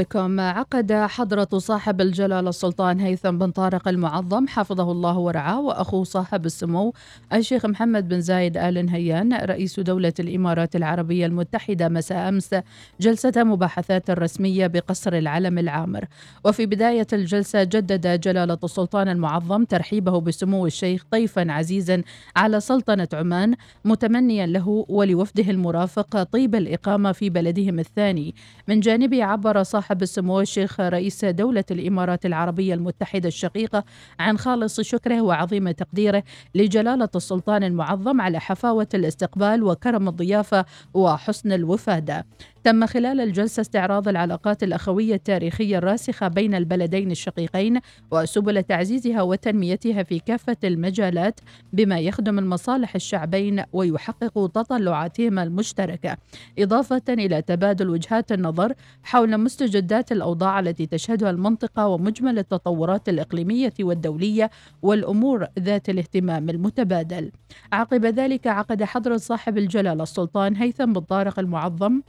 بكم 0.00 0.40
عقد 0.40 0.92
حضرة 0.92 1.58
صاحب 1.58 2.00
الجلالة 2.00 2.48
السلطان 2.48 3.00
هيثم 3.00 3.38
بن 3.38 3.50
طارق 3.50 3.88
المعظم 3.88 4.48
حفظه 4.48 4.92
الله 4.92 5.18
ورعاه 5.18 5.60
وأخوه 5.60 6.04
صاحب 6.04 6.46
السمو 6.46 6.92
الشيخ 7.32 7.66
محمد 7.66 8.08
بن 8.08 8.20
زايد 8.20 8.56
آل 8.56 8.86
نهيان 8.86 9.32
رئيس 9.32 9.80
دولة 9.80 10.12
الإمارات 10.20 10.76
العربية 10.76 11.26
المتحدة. 11.26 11.88
مساء 11.88 12.28
أمس 12.28 12.54
جلسة 13.00 13.32
مباحثات 13.36 14.10
رسمية 14.10 14.66
بقصر 14.66 15.12
العلم 15.12 15.58
العامر. 15.58 16.04
وفي 16.44 16.66
بداية 16.66 17.06
الجلسة 17.12 17.64
جدد 17.64 18.20
جلالة 18.20 18.58
السلطان 18.64 19.08
المعظم 19.08 19.64
ترحيبه 19.64 20.20
بسمو 20.20 20.66
الشيخ 20.66 21.04
ضيفا 21.12 21.52
عزيزا 21.52 22.02
على 22.36 22.60
سلطنة 22.60 23.08
عمان 23.12 23.54
متمنيا 23.84 24.46
له 24.46 24.86
ولوفده 24.88 25.50
المرافق 25.50 26.22
طيب 26.22 26.54
الإقامة 26.54 27.12
في 27.12 27.30
بلدهم 27.30 27.78
الثاني. 27.78 28.34
من 28.68 28.80
جانبه 28.80 29.24
عبر 29.24 29.62
صاحب 29.62 29.89
السمو 30.02 30.40
الشيخ 30.40 30.80
رئيس 30.80 31.24
دولة 31.24 31.64
الإمارات 31.70 32.26
العربية 32.26 32.74
المتحدة 32.74 33.28
الشقيقة 33.28 33.84
عن 34.20 34.38
خالص 34.38 34.80
شكره 34.80 35.20
وعظيم 35.20 35.70
تقديره 35.70 36.22
لجلالة 36.54 37.08
السلطان 37.16 37.64
المعظم 37.64 38.20
على 38.20 38.40
حفاوة 38.40 38.88
الاستقبال 38.94 39.62
وكرم 39.62 40.08
الضيافة 40.08 40.64
وحسن 40.94 41.52
الوفادة. 41.52 42.26
تم 42.64 42.86
خلال 42.86 43.20
الجلسة 43.20 43.60
استعراض 43.60 44.08
العلاقات 44.08 44.62
الأخوية 44.62 45.14
التاريخية 45.14 45.78
الراسخة 45.78 46.28
بين 46.28 46.54
البلدين 46.54 47.10
الشقيقين 47.10 47.80
وسبل 48.10 48.62
تعزيزها 48.62 49.22
وتنميتها 49.22 50.02
في 50.02 50.18
كافة 50.18 50.56
المجالات 50.64 51.40
بما 51.72 51.98
يخدم 52.00 52.38
المصالح 52.38 52.94
الشعبين 52.94 53.64
ويحقق 53.72 54.46
تطلعاتهما 54.46 55.42
المشتركة 55.42 56.16
إضافة 56.58 57.02
إلى 57.08 57.42
تبادل 57.42 57.90
وجهات 57.90 58.32
النظر 58.32 58.72
حول 59.02 59.38
مستجدات 59.38 60.12
الأوضاع 60.12 60.60
التي 60.60 60.86
تشهدها 60.86 61.30
المنطقة 61.30 61.86
ومجمل 61.86 62.38
التطورات 62.38 63.08
الإقليمية 63.08 63.74
والدولية 63.80 64.50
والأمور 64.82 65.46
ذات 65.58 65.88
الاهتمام 65.88 66.50
المتبادل. 66.50 67.32
عقب 67.72 68.06
ذلك 68.06 68.46
عقد 68.46 68.82
حضرة 68.82 69.16
صاحب 69.16 69.58
الجلالة 69.58 70.02
السلطان 70.02 70.56
هيثم 70.56 70.92
بن 70.92 71.00
طارق 71.00 71.38
المعظم 71.38 72.00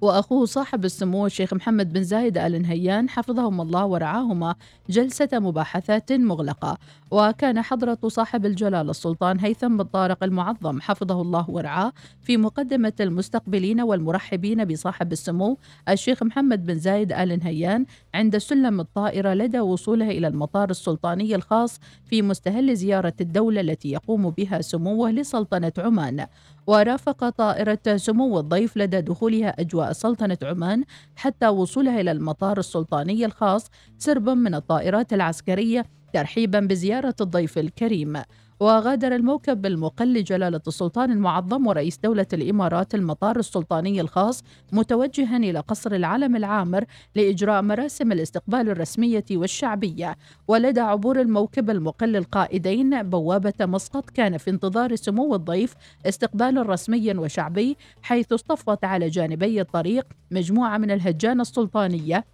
وأخوه 0.00 0.44
صاحب 0.46 0.84
السمو 0.84 1.26
الشيخ 1.26 1.54
محمد 1.54 1.92
بن 1.92 2.02
زايد 2.02 2.38
آل 2.38 2.62
نهيان 2.62 3.08
حفظهم 3.08 3.60
الله 3.60 3.86
ورعاهما 3.86 4.54
جلسة 4.90 5.28
مباحثات 5.32 6.12
مغلقة. 6.12 6.78
وكان 7.10 7.62
حضرة 7.62 7.98
صاحب 8.06 8.46
الجلالة 8.46 8.90
السلطان 8.90 9.40
هيثم 9.40 9.76
بن 9.76 9.82
طارق 9.82 10.24
المعظم 10.24 10.80
حفظه 10.80 11.22
الله 11.22 11.50
ورعاه 11.50 11.92
في 12.22 12.36
مقدمة 12.36 12.92
المستقبلين 13.00 13.80
والمرحبين 13.80 14.64
بصاحب 14.64 15.12
السمو 15.12 15.58
الشيخ 15.88 16.22
محمد 16.22 16.66
بن 16.66 16.78
زايد 16.78 17.12
آل 17.12 17.38
نهيان 17.38 17.86
عند 18.14 18.38
سلم 18.38 18.80
الطائرة 18.80 19.34
لدى 19.34 19.60
وصوله 19.60 20.10
إلى 20.10 20.28
المطار 20.28 20.70
السلطاني 20.70 21.34
الخاص 21.34 21.80
في 22.04 22.22
مستهل 22.22 22.76
زيارة 22.76 23.14
الدولة 23.20 23.60
التي 23.60 23.90
يقوم 23.90 24.30
بها 24.30 24.60
سموه 24.60 25.10
لسلطنة 25.10 25.72
عمان. 25.78 26.26
ورافق 26.68 27.28
طائرة 27.28 27.96
سمو 27.96 28.38
الضيف 28.40 28.76
لدى 28.76 29.00
دخولها 29.00 29.60
أجواء 29.60 29.92
سلطنة 29.92 30.38
عمان 30.42 30.84
حتى 31.16 31.48
وصولها 31.48 32.00
إلى 32.00 32.12
المطار 32.12 32.58
السلطاني 32.58 33.24
الخاص 33.24 33.70
سربا 33.98 34.34
من 34.34 34.54
الطائرات 34.54 35.12
العسكرية 35.12 35.84
ترحيبا 36.12 36.60
بزيارة 36.60 37.14
الضيف 37.20 37.58
الكريم. 37.58 38.22
وغادر 38.60 39.14
الموكب 39.14 39.66
المقل 39.66 40.24
جلالة 40.24 40.60
السلطان 40.68 41.12
المعظم 41.12 41.66
ورئيس 41.66 41.98
دولة 41.98 42.26
الإمارات 42.32 42.94
المطار 42.94 43.38
السلطاني 43.38 44.00
الخاص 44.00 44.44
متوجها 44.72 45.36
إلى 45.36 45.58
قصر 45.58 45.92
العلم 45.92 46.36
العامر 46.36 46.84
لإجراء 47.14 47.62
مراسم 47.62 48.12
الاستقبال 48.12 48.70
الرسمية 48.70 49.24
والشعبية. 49.32 50.16
ولدى 50.48 50.80
عبور 50.80 51.20
الموكب 51.20 51.70
المقل 51.70 52.16
القائدين 52.16 53.02
بوابة 53.02 53.54
مسقط 53.60 54.10
كان 54.10 54.38
في 54.38 54.50
انتظار 54.50 54.96
سمو 54.96 55.34
الضيف 55.34 55.74
استقبال 56.06 56.68
رسمي 56.68 57.14
وشعبي 57.14 57.76
حيث 58.02 58.32
اصطفت 58.32 58.84
على 58.84 59.08
جانبي 59.08 59.60
الطريق 59.60 60.06
مجموعة 60.30 60.78
من 60.78 60.90
الهجان 60.90 61.40
السلطانية. 61.40 62.24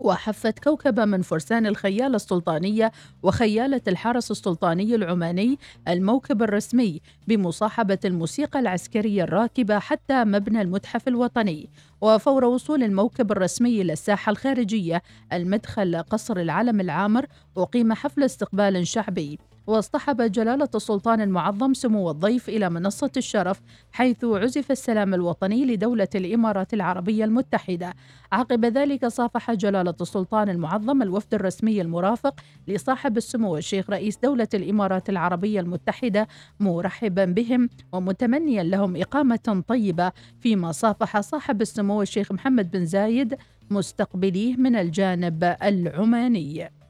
وحفت 0.00 0.58
كوكبة 0.58 1.04
من 1.04 1.22
فرسان 1.22 1.66
الخيالة 1.66 2.16
السلطانية 2.16 2.92
وخيالة 3.22 3.80
الحرس 3.88 4.30
السلطاني 4.30 4.94
العماني 4.94 5.58
الموكب 5.88 6.42
الرسمي 6.42 7.00
بمصاحبة 7.28 7.98
الموسيقى 8.04 8.58
العسكرية 8.60 9.24
الراكبة 9.24 9.78
حتى 9.78 10.24
مبنى 10.24 10.62
المتحف 10.62 11.08
الوطني. 11.08 11.68
وفور 12.00 12.44
وصول 12.44 12.82
الموكب 12.82 13.32
الرسمي 13.32 13.82
إلى 13.82 13.92
الساحة 13.92 14.30
الخارجية 14.30 15.02
المدخل 15.32 16.02
قصر 16.02 16.36
العلم 16.36 16.80
العامر 16.80 17.26
أقيم 17.56 17.92
حفل 17.92 18.22
استقبال 18.22 18.86
شعبي. 18.86 19.38
واصطحب 19.66 20.22
جلالة 20.22 20.68
السلطان 20.74 21.20
المعظم 21.20 21.74
سمو 21.74 22.10
الضيف 22.10 22.48
إلى 22.48 22.70
منصة 22.70 23.10
الشرف 23.16 23.60
حيث 23.92 24.24
عزف 24.24 24.70
السلام 24.70 25.14
الوطني 25.14 25.64
لدولة 25.64 26.08
الإمارات 26.14 26.74
العربية 26.74 27.24
المتحدة. 27.24 27.94
عقب 28.32 28.64
ذلك 28.64 29.06
صافح 29.06 29.52
جلالة 29.52 29.94
السلطان 30.00 30.48
المعظم 30.48 31.02
الوفد 31.02 31.34
الرسمي 31.34 31.80
المرافق 31.80 32.40
لصاحب 32.68 33.16
السمو 33.16 33.56
الشيخ 33.56 33.90
رئيس 33.90 34.18
دولة 34.22 34.48
الإمارات 34.54 35.08
العربية 35.08 35.60
المتحدة 35.60 36.28
مرحبا 36.60 37.24
بهم 37.24 37.68
ومتمنيا 37.92 38.62
لهم 38.62 38.96
إقامة 38.96 39.64
طيبة 39.68 40.12
فيما 40.40 40.72
صافح 40.72 41.20
صاحب 41.20 41.62
السمو 41.62 42.02
الشيخ 42.02 42.32
محمد 42.32 42.70
بن 42.70 42.86
زايد 42.86 43.36
مستقبليه 43.70 44.56
من 44.56 44.76
الجانب 44.76 45.56
العماني. 45.62 46.83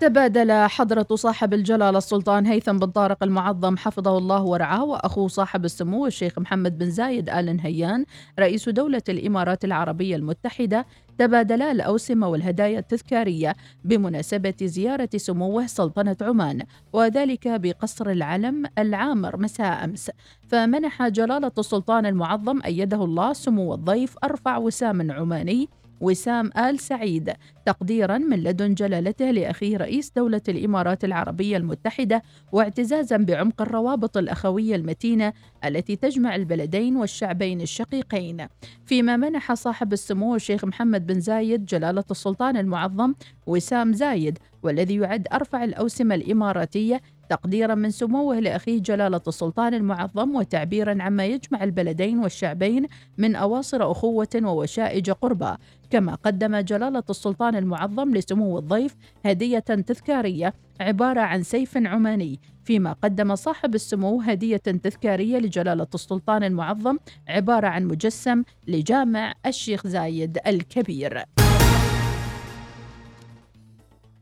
تبادل 0.00 0.52
حضرة 0.52 1.06
صاحب 1.14 1.54
الجلالة 1.54 1.98
السلطان 1.98 2.46
هيثم 2.46 2.78
بن 2.78 2.90
طارق 2.90 3.22
المعظم 3.22 3.76
حفظه 3.76 4.18
الله 4.18 4.42
ورعاه 4.42 4.84
وأخوه 4.84 5.28
صاحب 5.28 5.64
السمو 5.64 6.06
الشيخ 6.06 6.38
محمد 6.38 6.78
بن 6.78 6.90
زايد 6.90 7.30
آل 7.30 7.56
نهيان 7.56 8.04
رئيس 8.38 8.68
دولة 8.68 9.02
الإمارات 9.08 9.64
العربية 9.64 10.16
المتحدة 10.16 10.86
تبادلا 11.18 11.72
الأوسمة 11.72 12.28
والهدايا 12.28 12.78
التذكارية 12.78 13.54
بمناسبة 13.84 14.54
زيارة 14.62 15.10
سموه 15.16 15.66
سلطنة 15.66 16.16
عمان 16.20 16.62
وذلك 16.92 17.48
بقصر 17.48 18.10
العلم 18.10 18.64
العامر 18.78 19.36
مساء 19.36 19.84
أمس. 19.84 20.10
فمنح 20.48 21.08
جلالة 21.08 21.52
السلطان 21.58 22.06
المعظم 22.06 22.62
أيده 22.64 23.04
الله 23.04 23.32
سمو 23.32 23.74
الضيف 23.74 24.14
أرفع 24.24 24.56
وسام 24.56 25.12
عماني 25.12 25.68
وسام 26.00 26.50
آل 26.58 26.78
سعيد 26.78 27.32
تقديرا 27.66 28.18
من 28.18 28.42
لدن 28.42 28.74
جلالته 28.74 29.30
لأخيه 29.30 29.76
رئيس 29.76 30.12
دولة 30.16 30.40
الإمارات 30.48 31.04
العربية 31.04 31.56
المتحدة 31.56 32.22
واعتزازا 32.52 33.16
بعمق 33.16 33.62
الروابط 33.62 34.16
الأخوية 34.16 34.76
المتينة 34.76 35.32
التي 35.64 35.96
تجمع 35.96 36.34
البلدين 36.34 36.96
والشعبين 36.96 37.60
الشقيقين. 37.60 38.46
فيما 38.86 39.16
منح 39.16 39.54
صاحب 39.54 39.92
السمو 39.92 40.34
الشيخ 40.34 40.64
محمد 40.64 41.06
بن 41.06 41.20
زايد 41.20 41.64
جلالة 41.64 42.04
السلطان 42.10 42.56
المعظم 42.56 43.14
وسام 43.46 43.92
زايد 43.92 44.38
والذي 44.62 44.96
يعد 44.96 45.28
أرفع 45.32 45.64
الأوسمة 45.64 46.14
الإماراتية 46.14 47.00
تقديرا 47.28 47.74
من 47.74 47.90
سموه 47.90 48.40
لأخيه 48.40 48.82
جلالة 48.82 49.20
السلطان 49.28 49.74
المعظم 49.74 50.34
وتعبيرا 50.36 51.02
عما 51.02 51.26
يجمع 51.26 51.64
البلدين 51.64 52.18
والشعبين 52.18 52.86
من 53.18 53.36
أواصر 53.36 53.90
أخوة 53.90 54.28
ووشائج 54.42 55.10
قربى 55.10 55.54
كما 55.90 56.14
قدم 56.14 56.56
جلالة 56.56 57.02
السلطان 57.10 57.56
المعظم 57.56 58.14
لسمو 58.14 58.58
الضيف 58.58 58.96
هدية 59.26 59.58
تذكارية 59.58 60.54
عبارة 60.80 61.20
عن 61.20 61.42
سيف 61.42 61.76
عماني. 61.76 62.40
فيما 62.64 62.92
قدم 62.92 63.34
صاحب 63.34 63.74
السمو 63.74 64.20
هدية 64.20 64.56
تذكارية 64.56 65.38
لجلالة 65.38 65.86
السلطان 65.94 66.44
المعظم 66.44 66.96
عبارة 67.28 67.66
عن 67.66 67.84
مجسم 67.84 68.42
لجامع 68.66 69.34
الشيخ 69.46 69.86
زايد 69.86 70.38
الكبير. 70.46 71.37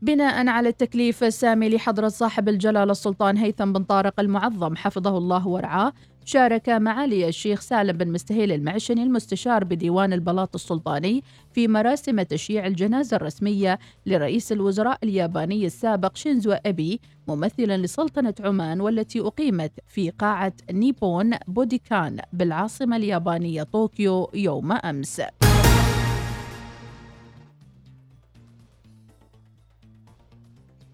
بناء 0.01 0.47
على 0.47 0.69
التكليف 0.69 1.23
السامي 1.23 1.69
لحضرة 1.69 2.07
صاحب 2.07 2.49
الجلالة 2.49 2.91
السلطان 2.91 3.37
هيثم 3.37 3.73
بن 3.73 3.83
طارق 3.83 4.19
المعظم 4.19 4.75
حفظه 4.75 5.17
الله 5.17 5.47
ورعاه 5.47 5.93
شارك 6.25 6.69
معالي 6.69 7.27
الشيخ 7.27 7.61
سالم 7.61 7.97
بن 7.97 8.11
مستهيل 8.11 8.51
المعشني 8.51 9.03
المستشار 9.03 9.63
بديوان 9.63 10.13
البلاط 10.13 10.55
السلطاني 10.55 11.23
في 11.53 11.67
مراسم 11.67 12.21
تشييع 12.21 12.67
الجنازة 12.67 13.17
الرسمية 13.17 13.79
لرئيس 14.05 14.51
الوزراء 14.51 14.97
الياباني 15.03 15.65
السابق 15.65 16.15
شينزو 16.15 16.51
أبي 16.51 16.99
ممثلا 17.27 17.77
لسلطنة 17.77 18.33
عمان 18.39 18.81
والتي 18.81 19.19
أقيمت 19.19 19.71
في 19.87 20.09
قاعة 20.09 20.53
نيبون 20.71 21.33
بوديكان 21.47 22.19
بالعاصمة 22.33 22.95
اليابانية 22.95 23.63
طوكيو 23.63 24.29
يوم 24.33 24.71
أمس. 24.71 25.21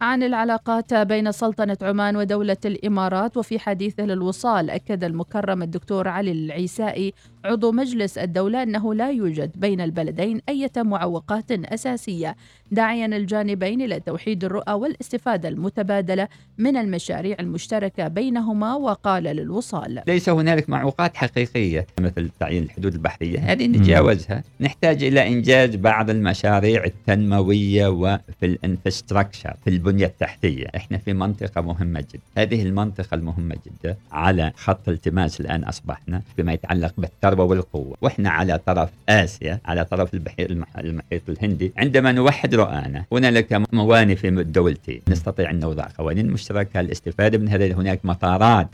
عن 0.03 0.23
العلاقات 0.23 0.94
بين 0.94 1.31
سلطنة 1.31 1.77
عمان 1.81 2.15
ودولة 2.15 2.57
الإمارات 2.65 3.38
وفي 3.38 3.59
حديثه 3.59 4.03
للوصال 4.03 4.69
أكد 4.69 5.03
المكرم 5.03 5.61
الدكتور 5.61 6.07
علي 6.07 6.31
العيسائي 6.31 7.13
عضو 7.45 7.71
مجلس 7.71 8.17
الدولة 8.17 8.63
أنه 8.63 8.94
لا 8.94 9.11
يوجد 9.11 9.51
بين 9.55 9.81
البلدين 9.81 10.41
أي 10.50 10.69
معوقات 10.77 11.51
أساسية 11.51 12.35
داعيا 12.74 13.06
الجانبين 13.06 13.81
إلى 13.81 14.00
توحيد 14.00 14.44
الرؤى 14.44 14.74
والاستفادة 14.74 15.50
المتبادلة 15.50 16.28
من 16.58 16.78
المشاريع 16.78 17.36
المشتركة 17.40 18.08
بينهما 18.08 18.75
وقال 18.75 19.24
للوصال. 19.24 20.02
ليس 20.08 20.30
هنالك 20.30 20.70
معوقات 20.70 21.18
حقيقية 21.18 21.88
مثل 22.00 22.30
تعيين 22.40 22.64
الحدود 22.64 22.94
البحرية. 22.94 23.40
هذه 23.40 23.68
نتجاوزها. 23.68 24.44
نحتاج 24.60 25.04
إلى 25.04 25.28
إنجاز 25.28 25.75
بعض 25.75 26.10
المشاريع 26.10 26.84
التنموية 26.84 27.88
وفي 27.88 28.44
الانفستراكشر 28.44 29.56
في 29.64 29.70
البنية 29.70 30.06
التحتية. 30.06 30.68
إحنا 30.75 30.98
في 30.98 31.14
منطقة 31.14 31.62
مهمة 31.62 32.00
جدا. 32.00 32.22
هذه 32.38 32.64
المنطقة 32.64 33.16
المهمة 33.16 33.56
جدا 33.66 33.96
على 34.12 34.52
خط 34.56 34.90
التماس 34.90 35.42
الآن 35.42 35.64
أصبحنا 35.64 36.22
فيما 36.36 36.54
يتعلق 36.54 36.94
بالثروة 36.98 37.46
والقوة. 37.46 37.98
وإحنا 38.02 38.30
على 38.30 38.60
طرف 38.66 38.90
آسيا 39.10 39.60
على 39.66 39.86
طرف 39.86 40.14
البحير 40.14 40.52
المحيط 40.78 41.30
الهندي. 41.30 41.72
عندما 41.78 42.12
نوحد 42.12 42.54
رؤانا 42.63 43.06
هنالك 43.12 43.62
موانئ 43.74 44.15
في 44.15 44.27
الدولتين 44.27 45.01
نستطيع 45.10 45.50
أن 45.50 45.60
نوضع 45.60 45.88
قوانين 45.98 46.31
مشتركة. 46.31 46.81
للاستفادة 46.81 47.38
من 47.38 47.50
هذا 47.50 47.74
هناك 47.74 48.00
مطارات 48.04 48.68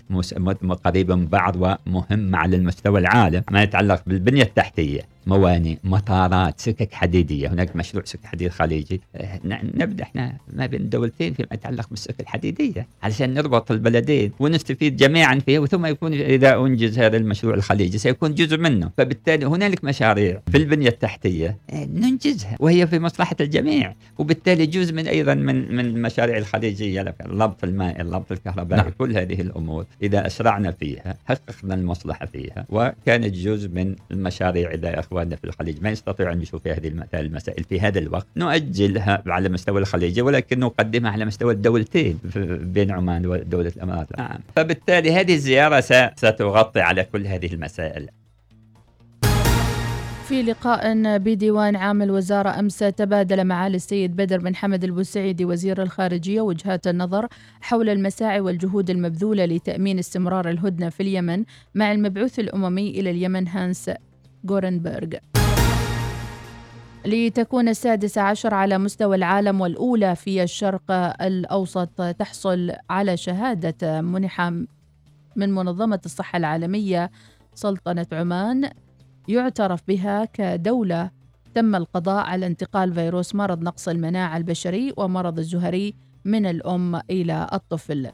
قريبة 0.74 1.16
من 1.16 1.26
بعض 1.26 1.56
ومهمة 1.56 2.38
على 2.38 2.56
المستوى 2.56 3.00
العالم 3.00 3.44
ما 3.52 3.64
يتعلق 3.64 4.02
بالبنية 4.08 4.44
التحتية. 4.44 5.02
موانئ 5.28 5.78
مطارات 5.84 6.60
سكك 6.60 6.94
حديدية. 6.94 7.48
هناك 7.48 7.76
مشروع 7.76 8.04
سكك 8.06 8.26
حديد 8.26 8.52
خليجي. 8.52 9.02
آه، 9.16 9.40
نبدأ 9.46 10.04
إحنا 10.04 10.38
ما 10.54 10.66
بين 10.66 10.82
الدولتين 10.82 11.34
فيما 11.34 11.48
يتعلق 11.54 11.90
بالسكك 11.90 12.20
الحديدية 12.20 12.88
علشان 13.04 13.34
نربط 13.34 13.72
البلدين 13.72 14.32
ونستفيد 14.40 14.96
جميعا 14.96 15.40
فيه 15.40 15.66
ثم 15.66 15.86
يكون 15.86 16.14
إذا 16.14 16.56
أنجز 16.56 17.00
هذا 17.00 17.18
المشروع 17.18 17.54
الخليجي 17.54 17.98
سيكون 17.98 18.36
جزء 18.36 18.58
منه. 18.58 18.92
فبالتالي 18.98 19.46
هنالك 19.46 19.84
مشاريع 19.84 20.42
في 20.52 20.58
البنية 20.58 20.90
التحتية 20.90 21.58
آه، 21.70 21.86
ننجزها 21.86 22.58
وهي 22.60 22.88
في 22.88 23.00
مصلحة 23.00 23.36
الجميع. 23.42 23.96
وبالتالي 24.18 24.66
جزء 24.66 24.94
من 24.94 25.08
أيضا 25.08 25.34
من 25.34 25.76
من 25.76 25.86
المشاريع 25.86 26.38
الخليجية 26.38 27.16
الربط 27.26 27.64
المائي 27.64 28.02
الربط 28.02 28.32
الكهربائي 28.32 28.82
نعم. 28.82 28.92
كل 28.98 29.18
هذه 29.18 29.42
الأمور. 29.42 29.86
إذا 30.04 30.28
أسرعنا 30.28 30.72
فيها 30.72 31.18
حققنا 31.26 31.74
المصلحة 31.74 32.26
فيها. 32.26 32.66
وكانت 32.70 33.36
جزء 33.36 33.70
من 33.70 33.96
المشاريع 34.12 34.74
إذا 34.74 35.00
اخواننا 35.12 35.36
في 35.36 35.44
الخليج 35.44 35.84
ما 35.84 35.90
يستطيعون 35.90 36.34
أن 36.34 36.42
يشوفوا 36.42 36.72
هذه 36.72 37.06
المسائل 37.14 37.64
في 37.64 37.80
هذا 37.80 38.00
الوقت. 38.00 38.28
نؤجلها 38.38 39.24
على 39.28 39.50
مستوى 39.50 39.82
الخليج 39.82 40.22
ولكن 40.22 40.60
نقدمها 40.60 41.12
على 41.12 41.26
مستوى 41.26 41.54
الدولتين 41.54 42.20
بين 42.62 42.92
عمان 42.92 43.26
ودولة 43.26 43.72
الإمارات. 43.76 44.18
نعم. 44.18 44.40
فبالتالي 44.56 45.12
هذه 45.12 45.34
الزيارة 45.34 45.82
ستغطي 46.16 46.82
على 46.82 47.04
كل 47.04 47.28
هذه 47.28 47.54
المسائل. 47.54 48.10
في 50.30 50.44
لقاء 50.44 51.18
بديوان 51.18 51.76
عام 51.76 52.02
الوزارة 52.02 52.60
أمس 52.60 52.78
تبادل 52.78 53.44
معالي 53.44 53.76
السيد 53.76 54.16
بدر 54.16 54.38
بن 54.38 54.56
حمد 54.56 54.84
البوسعيدي 54.84 55.46
وزير 55.46 55.82
الخارجية 55.82 56.42
وجهات 56.42 56.88
النظر 56.88 57.28
حول 57.62 57.90
المساعي 57.90 58.40
والجهود 58.40 58.90
المبذولة 58.90 59.46
لتأمين 59.46 60.00
استمرار 60.00 60.50
الهدنة 60.50 60.90
في 60.90 61.04
اليمن 61.04 61.44
مع 61.76 61.92
المبعوث 61.92 62.40
الأممي 62.40 62.90
إلى 62.90 63.12
اليمن 63.12 63.48
هانس 63.48 63.92
غورنبرغ 64.50 65.10
لتكون 67.06 67.70
السادسة 67.70 68.22
عشر 68.22 68.54
على 68.54 68.78
مستوى 68.78 69.16
العالم 69.16 69.62
والأولى 69.62 70.16
في 70.16 70.44
الشرق 70.44 70.92
الأوسط 71.22 72.02
تحصل 72.02 72.72
على 72.90 73.18
شهادة 73.18 74.02
منحة 74.02 74.50
من 75.36 75.54
منظمة 75.54 76.00
الصحة 76.06 76.38
العالمية 76.38 77.12
سلطنة 77.56 78.08
عمان 78.12 78.70
يعترف 79.28 79.82
بها 79.88 80.26
كدولة 80.26 81.12
تم 81.54 81.76
القضاء 81.76 82.26
على 82.26 82.46
انتقال 82.46 82.94
فيروس 82.94 83.36
مرض 83.36 83.64
نقص 83.64 83.88
المناعة 83.88 84.38
البشري 84.38 84.94
ومرض 84.98 85.40
الزهري 85.40 85.96
من 86.26 86.46
الأم 86.46 86.96
إلى 86.96 87.48
الطفل. 87.54 88.10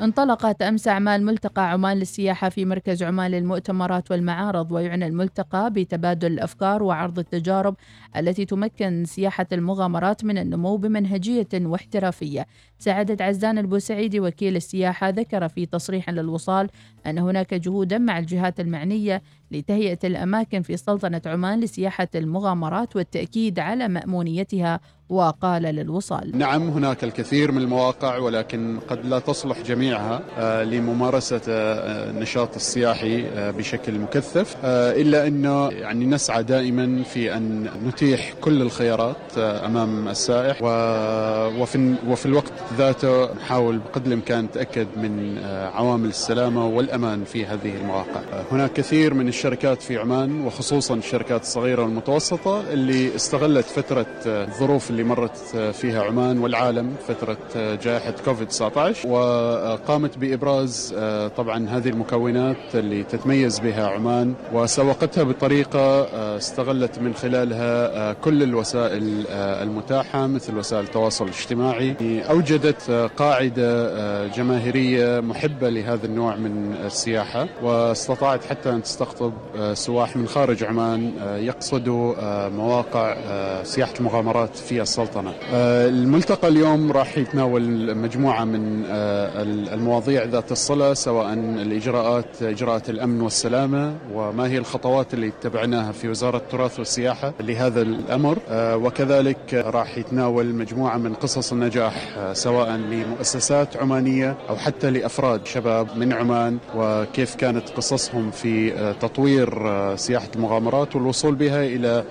انطلقت 0.00 0.62
أمس 0.62 0.88
أعمال 0.88 1.24
ملتقى 1.24 1.70
عمان 1.70 1.96
للسياحة 1.96 2.48
في 2.48 2.64
مركز 2.64 3.02
عمان 3.02 3.30
للمؤتمرات 3.30 4.10
والمعارض 4.10 4.72
ويعنى 4.72 5.06
الملتقى 5.06 5.70
بتبادل 5.70 6.32
الأفكار 6.32 6.82
وعرض 6.82 7.18
التجارب 7.18 7.76
التي 8.16 8.44
تمكن 8.44 9.04
سياحة 9.04 9.46
المغامرات 9.52 10.24
من 10.24 10.38
النمو 10.38 10.76
بمنهجية 10.76 11.48
واحترافية. 11.54 12.46
سعادة 12.78 13.24
عزان 13.24 13.58
البوسعيدي 13.58 14.20
وكيل 14.20 14.56
السياحة 14.56 15.08
ذكر 15.08 15.48
في 15.48 15.66
تصريح 15.66 16.10
للوصال 16.10 16.68
أن 17.06 17.18
هناك 17.18 17.54
جهودا 17.54 17.98
مع 17.98 18.18
الجهات 18.18 18.60
المعنية 18.60 19.22
لتهيئة 19.50 19.98
الأماكن 20.04 20.62
في 20.62 20.76
سلطنة 20.76 21.22
عمان 21.26 21.60
لسياحة 21.60 22.08
المغامرات 22.14 22.96
والتأكيد 22.96 23.58
على 23.58 23.88
مأمونيتها 23.88 24.80
وقال 25.08 25.62
للوصال. 25.62 26.38
نعم 26.38 26.68
هناك 26.68 27.04
الكثير 27.04 27.52
من 27.52 27.62
المواقع 27.62 28.18
ولكن 28.18 28.78
قد 28.88 29.06
لا 29.06 29.18
تصلح 29.18 29.60
جميعها 29.60 30.20
آه، 30.38 30.64
لممارسة 30.64 31.40
آه، 31.48 32.10
النشاط 32.10 32.54
السياحي 32.54 33.26
آه، 33.26 33.50
بشكل 33.50 33.98
مكثف 33.98 34.56
إلا 34.64 35.26
أنه 35.26 35.68
يعني 35.68 36.06
نسعى 36.06 36.42
دائما 36.42 37.02
في 37.02 37.36
أن 37.36 37.70
نتيح 37.86 38.32
كل 38.40 38.62
الخيارات 38.62 39.38
أمام 39.38 40.08
السائح 40.08 40.62
وفي, 40.62 41.94
وفي 42.08 42.26
الوقت 42.26 42.52
ذاته 42.78 43.34
نحاول 43.34 43.78
بقدر 43.78 44.06
الإمكان 44.06 44.44
نتأكد 44.44 44.86
من 44.96 45.38
عوامل 45.74 46.08
السلامة 46.08 46.66
والأمان 46.66 47.24
في 47.24 47.46
هذه 47.46 47.76
المواقع. 47.76 48.20
هناك 48.52 48.72
كثير 48.72 49.14
من 49.14 49.28
الشركات 49.28 49.82
في 49.82 49.98
عمان 49.98 50.46
وخصوصا 50.46 50.94
الشركات 50.94 51.42
الصغيرة 51.42 51.82
والمتوسطة 51.82 52.72
اللي 52.72 53.16
استغلت 53.16 53.64
فترة 53.64 54.06
الظروف 54.26 54.90
اللي 54.98 55.08
مرت 55.10 55.36
فيها 55.72 56.02
عمان 56.02 56.38
والعالم 56.38 56.94
فترة 57.08 57.36
جائحة 57.56 58.14
كوفيد 58.24 58.48
19 58.48 59.08
وقامت 59.08 60.18
بإبراز 60.18 60.94
طبعا 61.36 61.68
هذه 61.68 61.88
المكونات 61.88 62.56
اللي 62.74 63.02
تتميز 63.02 63.58
بها 63.58 63.86
عمان 63.88 64.34
وسوقتها 64.52 65.24
بطريقة 65.24 66.02
استغلت 66.36 66.98
من 66.98 67.14
خلالها 67.14 68.12
كل 68.12 68.42
الوسائل 68.42 69.26
المتاحة 69.38 70.26
مثل 70.26 70.58
وسائل 70.58 70.84
التواصل 70.84 71.24
الاجتماعي. 71.24 71.94
أوجدت 72.30 73.10
قاعدة 73.16 74.26
جماهيرية 74.26 75.20
محبة 75.20 75.68
لهذا 75.68 76.06
النوع 76.06 76.36
من 76.36 76.74
السياحة 76.86 77.46
واستطاعت 77.62 78.44
حتى 78.44 78.70
أن 78.70 78.82
تستقطب 78.82 79.32
سواح 79.74 80.16
من 80.16 80.26
خارج 80.28 80.64
عمان 80.64 81.12
يقصدوا 81.40 82.14
مواقع 82.48 83.16
سياحة 83.62 83.92
المغامرات 84.00 84.56
في 84.56 84.82
السلطنة. 84.88 85.32
آه، 85.52 85.88
الملتقى 85.88 86.48
اليوم 86.48 86.92
راح 86.92 87.18
يتناول 87.18 87.94
مجموعة 87.96 88.44
من 88.44 88.84
آه، 88.88 89.42
المواضيع 89.42 90.24
ذات 90.24 90.52
الصلة 90.52 90.94
سواء 90.94 91.32
الإجراءات 91.34 92.42
إجراءات 92.42 92.90
الأمن 92.90 93.20
والسلامة 93.20 93.94
وما 94.14 94.48
هي 94.48 94.58
الخطوات 94.58 95.14
اللي 95.14 95.28
اتبعناها 95.28 95.92
في 95.92 96.08
وزارة 96.08 96.36
التراث 96.36 96.78
والسياحة 96.78 97.32
لهذا 97.40 97.82
الأمر. 97.82 98.38
آه، 98.48 98.76
وكذلك 98.76 99.54
راح 99.54 99.98
يتناول 99.98 100.54
مجموعة 100.54 100.96
من 100.96 101.14
قصص 101.14 101.52
النجاح 101.52 101.94
سواء 102.32 102.70
لمؤسسات 102.70 103.76
عمانية 103.76 104.36
أو 104.48 104.56
حتى 104.56 104.90
لأفراد 104.90 105.46
شباب 105.46 105.88
من 105.96 106.12
عمان 106.12 106.58
وكيف 106.76 107.34
كانت 107.34 107.68
قصصهم 107.70 108.30
في 108.30 108.70
تطوير 109.00 109.48
سياحة 109.96 110.28
المغامرات 110.36 110.96
والوصول 110.96 111.34
بها 111.34 111.64
إلى 111.64 112.04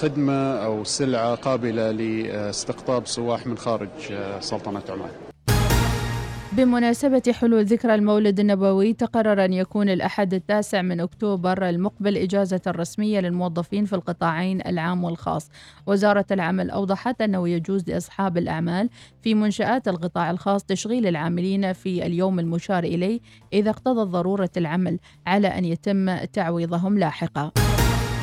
خدمة 0.00 0.52
أو 0.64 0.84
سلعة 0.84 1.34
قابلة 1.34 1.90
لاستقطاب 2.22 3.06
سواح 3.06 3.46
من 3.46 3.58
خارج 3.58 3.88
آه، 4.12 4.40
سلطنة 4.40 4.82
عمان. 4.88 5.10
وبمناسبة 6.52 7.22
حلول 7.32 7.64
ذكرى 7.64 7.94
المولد 7.94 8.40
النبوي 8.40 8.92
تقرر 8.92 9.44
أن 9.44 9.52
يكون 9.52 9.88
الأحد 9.88 10.34
التاسع 10.34 10.82
من 10.82 11.00
أكتوبر 11.00 11.68
المقبل 11.68 12.16
إجازة 12.16 12.60
رسمية 12.68 13.20
للموظفين 13.20 13.84
في 13.84 13.92
القطاعين 13.92 14.60
العام 14.66 15.04
والخاص. 15.04 15.50
وزارة 15.86 16.26
العمل 16.30 16.70
أوضحت 16.70 17.22
أنه 17.22 17.48
يجوز 17.48 17.90
لأصحاب 17.90 18.38
الأعمال 18.38 18.90
في 19.22 19.34
منشآت 19.34 19.88
القطاع 19.88 20.30
الخاص 20.30 20.64
تشغيل 20.64 21.06
العاملين 21.06 21.72
في 21.72 22.06
اليوم 22.06 22.38
المشار 22.38 22.84
إليه 22.84 23.20
إذا 23.52 23.70
اقتضت 23.70 24.08
ضرورة 24.08 24.50
العمل 24.56 24.98
على 25.26 25.48
أن 25.48 25.64
يتم 25.64 26.24
تعويضهم 26.24 26.98
لاحقا. 26.98 27.50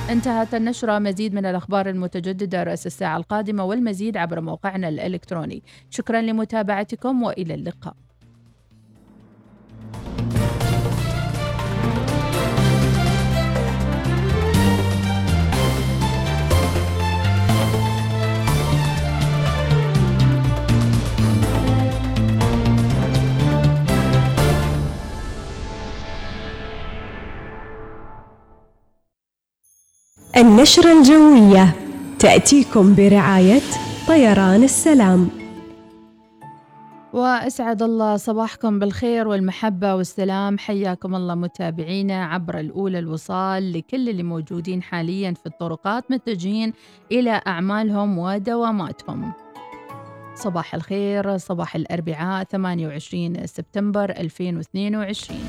انتهت 0.10 0.54
النشرة 0.54 1.00
مزيد 1.00 1.34
من 1.34 1.46
الأخبار 1.46 1.90
المتجددة 1.90 2.64
رأس 2.64 2.86
الساعة 2.88 3.18
القادمة 3.18 3.64
والمزيد 3.64 4.18
عبر 4.18 4.42
موقعنا 4.42 4.90
الإلكتروني. 4.90 5.64
شكرا 5.90 6.22
لمتابعتكم 6.22 7.24
وإلى 7.24 7.54
اللقاء. 7.54 8.07
النشرة 30.38 31.00
الجوية. 31.00 31.76
تأتيكم 32.20 32.96
برعاية 32.96 33.62
طيران 34.08 34.64
السلام. 34.64 35.30
وأسعد 37.14 37.84
الله 37.84 38.18
صباحكم 38.18 38.80
بالخير 38.80 39.28
والمحبة 39.28 39.96
والسلام. 39.96 40.58
حياكم 40.58 41.16
الله 41.16 41.36
متابعينا 41.36 42.26
عبر 42.26 42.60
الأولى 42.60 43.00
الوصال 43.00 43.74
لكل 43.74 44.10
اللي 44.10 44.24
موجودين 44.24 44.84
حاليا 44.84 45.34
في 45.34 45.46
الطرقات 45.46 46.12
متجهين 46.12 46.74
إلى 47.12 47.42
أعمالهم 47.48 48.18
ودواماتهم. 48.18 49.34
صباح 50.36 50.76
الخير 50.76 51.38
صباح 51.38 51.76
الأربعاء 51.76 52.44
28 52.44 53.48
سبتمبر 53.48 54.10
2022 54.10 55.40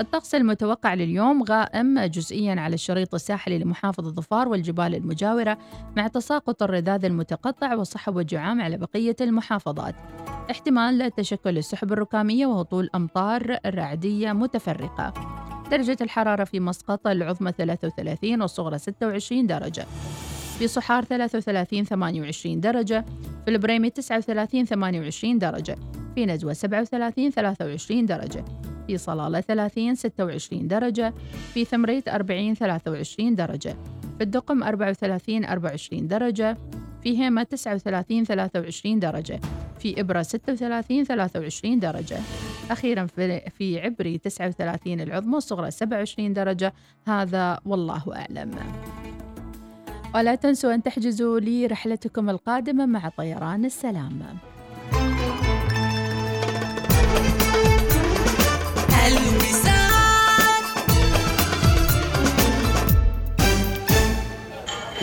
الطقس 0.00 0.34
المتوقع 0.34 0.94
لليوم 0.94 1.42
غائم 1.42 2.00
جزئيا 2.00 2.60
على 2.60 2.74
الشريط 2.74 3.14
الساحلي 3.14 3.58
لمحافظة 3.58 4.10
ظفار 4.10 4.48
والجبال 4.48 4.94
المجاورة 4.94 5.58
مع 5.96 6.08
تساقط 6.08 6.62
الرذاذ 6.62 7.04
المتقطع 7.04 7.74
وصحب 7.74 8.16
وجعام 8.16 8.60
على 8.60 8.76
بقية 8.76 9.16
المحافظات. 9.20 9.94
احتمال 10.50 11.10
تشكل 11.14 11.58
السحب 11.58 11.92
الركامية 11.92 12.46
وهطول 12.46 12.90
أمطار 12.94 13.58
رعدية 13.66 14.32
متفرقة. 14.32 15.14
درجة 15.70 15.96
الحرارة 16.00 16.44
في 16.44 16.60
مسقط 16.60 17.06
العظمى 17.06 17.52
33 17.52 18.42
والصغرى 18.42 18.78
26 18.78 19.46
درجة. 19.46 19.86
في 20.58 20.68
صحار 20.68 21.04
33 21.04 21.84
28 21.84 22.60
درجة. 22.60 23.04
في 23.44 23.50
البريمي 23.50 23.90
39 23.90 24.64
28 24.64 25.38
درجة. 25.38 25.76
في 26.14 26.26
نزوة 26.26 26.52
37 26.52 27.30
23 27.30 28.06
درجة. 28.06 28.44
في 28.86 28.98
صلالة 28.98 29.40
30 29.40 29.94
26 29.94 30.68
درجة 30.68 31.14
في 31.54 31.64
ثمريت 31.64 32.08
40 32.08 32.54
23 32.54 33.34
درجة. 33.34 33.76
في 34.18 34.24
الدقم 34.24 34.62
34 34.62 35.44
24 35.44 36.08
درجة 36.08 36.56
في 37.02 37.18
هيمة 37.18 37.42
39 37.42 38.24
23 38.24 38.98
درجة. 38.98 39.40
في 39.78 40.00
إبرة 40.00 40.22
36 40.22 41.04
23 41.04 41.78
درجة. 41.80 42.18
أخيرا 42.70 43.06
في, 43.58 43.80
عبري 43.80 44.18
39 44.18 45.00
العظمى 45.00 45.36
الصغرى 45.36 45.70
27 45.70 46.32
درجة. 46.32 46.72
هذا 47.06 47.60
والله 47.64 48.02
أعلم. 48.16 48.50
ولا 50.14 50.34
تنسوا 50.34 50.74
أن 50.74 50.82
تحجزوا 50.82 51.40
لي 51.40 51.66
رحلتكم 51.66 52.30
القادمة 52.30 52.86
مع 52.86 53.08
طيران 53.08 53.64
السلام. 53.64 54.18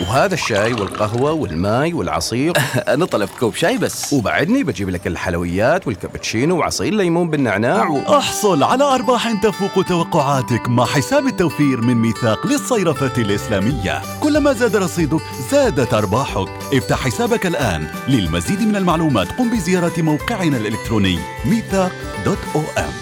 وهذا 0.08 0.34
الشاي 0.34 0.72
والقهوة 0.72 1.32
والماي 1.32 1.92
والعصير. 1.92 2.52
أنا 2.94 3.04
طلبت 3.04 3.30
كوب 3.40 3.54
شاي 3.54 3.78
بس. 3.78 4.12
وبعدني 4.12 4.64
بجيب 4.64 4.90
لك 4.90 5.06
الحلويات 5.06 5.86
والكابتشينو 5.86 6.58
وعصير 6.58 6.94
ليمون 6.94 7.30
بالنعناع 7.30 7.88
و... 7.88 7.98
أحصل 7.98 8.62
على 8.62 8.84
أرباح 8.84 9.42
تفوق 9.42 9.84
توقعاتك 9.84 10.68
مع 10.68 10.84
حساب 10.86 11.26
التوفير 11.26 11.80
من 11.80 11.94
ميثاق 11.94 12.46
للصيرفة 12.46 13.22
الإسلامية. 13.22 14.02
كلما 14.22 14.52
زاد 14.52 14.76
رصيدك 14.76 15.22
زادت 15.50 15.94
أرباحك. 15.94 16.48
افتح 16.74 16.96
حسابك 16.96 17.46
الآن. 17.46 17.86
للمزيد 18.08 18.60
من 18.60 18.76
المعلومات 18.76 19.28
قم 19.38 19.50
بزيارة 19.50 20.02
موقعنا 20.02 20.56
الإلكتروني 20.56 21.18
ميثاق 21.44 21.92
dot 22.24 22.38
OM. 22.54 22.92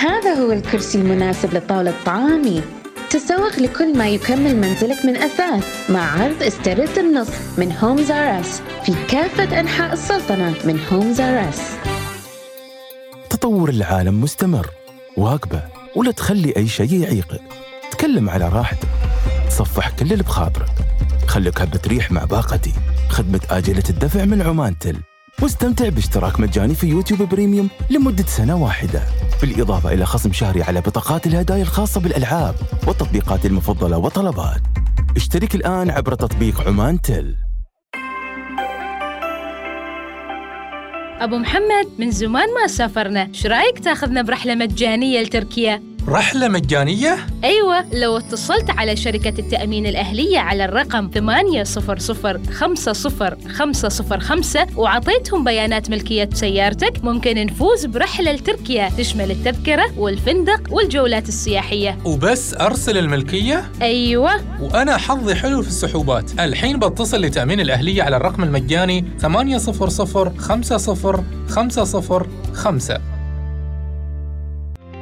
هذا 0.00 0.34
هو 0.34 0.52
الكرسي 0.52 0.98
المناسب 0.98 1.54
لطاولة 1.54 1.94
طعامي 2.06 2.62
تسوق 3.12 3.58
لكل 3.58 3.98
ما 3.98 4.08
يكمل 4.08 4.56
منزلك 4.56 5.04
من 5.04 5.16
أثاث 5.16 5.90
مع 5.90 6.22
عرض 6.22 6.42
استرد 6.42 6.98
النص 6.98 7.28
من 7.58 7.72
Homes 7.72 8.10
R 8.10 8.40
Us 8.40 8.60
في 8.84 8.94
كافة 9.08 9.60
أنحاء 9.60 9.92
السلطنة 9.92 10.54
من 10.64 10.80
Homes 10.92 11.20
R 11.20 11.48
Us 11.48 11.60
تطور 13.30 13.68
العالم 13.70 14.20
مستمر 14.20 14.70
واكبه 15.16 15.62
ولا 15.96 16.10
تخلي 16.12 16.56
أي 16.56 16.68
شيء 16.68 16.92
يعيقك 16.92 17.40
تكلم 17.90 18.30
على 18.30 18.48
راحتك 18.48 18.88
تصفح 19.48 19.90
كل 19.90 20.12
اللي 20.12 20.24
بخاطرك. 20.24 20.70
خليك 21.26 21.60
هبة 21.60 21.80
ريح 21.86 22.10
مع 22.10 22.24
باقتي. 22.24 22.72
خدمة 23.08 23.40
آجلة 23.50 23.82
الدفع 23.90 24.24
من 24.24 24.42
عمانتل. 24.42 24.96
واستمتع 25.40 25.88
باشتراك 25.88 26.40
مجاني 26.40 26.74
في 26.74 26.86
YouTube 26.86 27.22
Premium 27.22 27.68
لمدة 27.90 28.24
سنة 28.26 28.62
واحدة. 28.62 29.02
بالإضافة 29.40 29.92
إلى 29.92 30.06
خصم 30.06 30.32
شهري 30.32 30.62
على 30.62 30.80
بطاقات 30.80 31.26
الهدايا 31.26 31.62
الخاصة 31.62 32.00
بالألعاب 32.00 32.54
والتطبيقات 32.86 33.46
المفضلة 33.46 33.98
وطلبات 33.98 34.60
اشترك 35.16 35.54
الآن 35.54 35.90
عبر 35.90 36.14
تطبيق 36.14 36.68
عمان 36.68 37.00
تل 37.00 37.36
أبو 41.20 41.38
محمد 41.38 41.88
من 41.98 42.10
زمان 42.10 42.48
ما 42.54 42.66
سافرنا. 42.66 43.28
شو 43.32 43.48
رأيك 43.48 43.78
تأخذنا 43.78 44.22
برحلة 44.22 44.54
مجانية 44.54 45.20
لتركيا؟ 45.20 45.82
رحلة 46.08 46.48
مجانية؟ 46.48 47.16
أيوة 47.44 47.84
لو 47.92 48.16
اتصلت 48.16 48.70
على 48.70 48.96
شركة 48.96 49.34
التأمين 49.40 49.86
الأهلية 49.86 50.38
على 50.38 50.64
الرقم 50.64 51.10
800 51.14 51.64
وعطيتهم 54.78 55.44
بيانات 55.44 55.90
ملكية 55.90 56.28
سيارتك 56.34 57.04
ممكن 57.04 57.46
نفوز 57.46 57.86
برحلة 57.86 58.32
لتركيا 58.32 58.88
تشمل 58.98 59.30
التذكرة 59.30 59.98
والفندق 59.98 60.60
والجولات 60.70 61.28
السياحية 61.28 61.98
وبس 62.04 62.54
أرسل 62.54 62.98
الملكية؟ 62.98 63.64
أيوة 63.82 64.30
وأنا 64.60 64.96
حظي 64.96 65.34
حلو 65.34 65.62
في 65.62 65.68
السحوبات 65.68 66.40
الحين 66.40 66.78
بتصل 66.78 67.20
لتأمين 67.20 67.60
الأهلية 67.60 68.02
على 68.02 68.16
الرقم 68.16 68.42
المجاني 68.42 69.04
800 69.20 69.58
50 69.58 71.24
505 71.48 73.00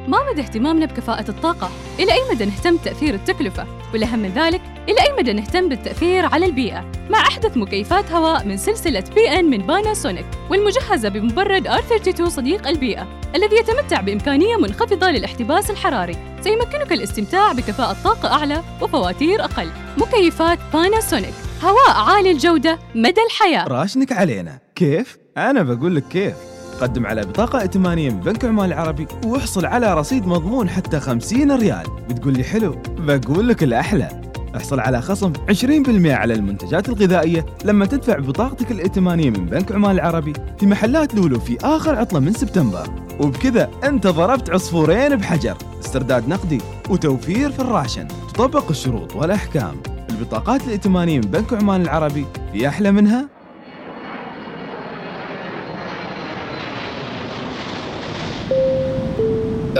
ما 0.07 0.31
مدى 0.31 0.41
اهتمامنا 0.41 0.85
بكفاءة 0.85 1.29
الطاقة؟ 1.29 1.69
إلى 1.99 2.13
أي 2.13 2.19
مدى 2.31 2.45
نهتم 2.45 2.77
بتأثير 2.77 3.13
التكلفة؟ 3.13 3.67
والأهم 3.93 4.19
من 4.19 4.29
ذلك، 4.29 4.61
إلى 4.89 5.01
أي 5.01 5.13
مدى 5.19 5.33
نهتم 5.33 5.69
بالتأثير 5.69 6.25
على 6.25 6.45
البيئة؟ 6.45 6.91
مع 7.09 7.19
أحدث 7.19 7.57
مكيفات 7.57 8.11
هواء 8.11 8.45
من 8.45 8.57
سلسلة 8.57 9.03
BN 9.15 9.45
من 9.45 9.57
باناسونيك 9.57 10.25
والمجهزة 10.49 11.09
بمبرد 11.09 11.67
R32 11.67 12.27
صديق 12.27 12.67
البيئة 12.67 13.07
الذي 13.35 13.55
يتمتع 13.55 14.01
بإمكانية 14.01 14.57
منخفضة 14.57 15.11
للاحتباس 15.11 15.71
الحراري 15.71 16.17
سيمكنك 16.41 16.91
الاستمتاع 16.91 17.51
بكفاءة 17.51 17.95
طاقة 18.03 18.33
أعلى 18.33 18.63
وفواتير 18.81 19.43
أقل 19.43 19.69
مكيفات 19.97 20.59
باناسونيك 20.73 21.33
هواء 21.63 21.91
عالي 21.91 22.31
الجودة 22.31 22.79
مدى 22.95 23.21
الحياة 23.21 23.67
راشنك 23.67 24.11
علينا 24.11 24.59
كيف؟ 24.75 25.17
أنا 25.37 25.63
بقول 25.63 25.95
لك 25.95 26.03
كيف 26.07 26.50
قدم 26.81 27.05
على 27.05 27.21
بطاقة 27.21 27.59
ائتمانية 27.59 28.09
من 28.09 28.19
بنك 28.19 28.45
عمان 28.45 28.65
العربي 28.65 29.07
واحصل 29.25 29.65
على 29.65 29.93
رصيد 29.93 30.27
مضمون 30.27 30.69
حتى 30.69 30.99
50 30.99 31.51
ريال. 31.51 31.85
بتقول 32.09 32.33
لي 32.33 32.43
حلو 32.43 32.75
بقول 32.99 33.47
لك 33.47 33.63
الأحلى. 33.63 34.21
احصل 34.55 34.79
على 34.79 35.01
خصم 35.01 35.33
20% 35.49 36.11
على 36.11 36.33
المنتجات 36.33 36.89
الغذائية 36.89 37.45
لما 37.65 37.85
تدفع 37.85 38.19
بطاقتك 38.19 38.71
الائتمانية 38.71 39.29
من 39.29 39.45
بنك 39.45 39.71
عمان 39.71 39.95
العربي 39.95 40.33
في 40.59 40.65
محلات 40.65 41.15
لولو 41.15 41.39
في 41.39 41.57
آخر 41.63 41.95
عطلة 41.95 42.19
من 42.19 42.33
سبتمبر. 42.33 42.87
وبكذا 43.19 43.69
أنت 43.83 44.07
ضربت 44.07 44.49
عصفورين 44.49 45.15
بحجر. 45.15 45.57
استرداد 45.79 46.29
نقدي 46.29 46.61
وتوفير 46.89 47.51
في 47.51 47.59
الراشن. 47.59 48.07
تطبق 48.33 48.69
الشروط 48.69 49.15
والأحكام. 49.15 49.75
البطاقات 50.09 50.63
الائتمانية 50.63 51.15
من 51.15 51.31
بنك 51.31 51.53
عمان 51.53 51.81
العربي 51.81 52.25
في 52.53 52.67
أحلى 52.67 52.91
منها؟ 52.91 53.40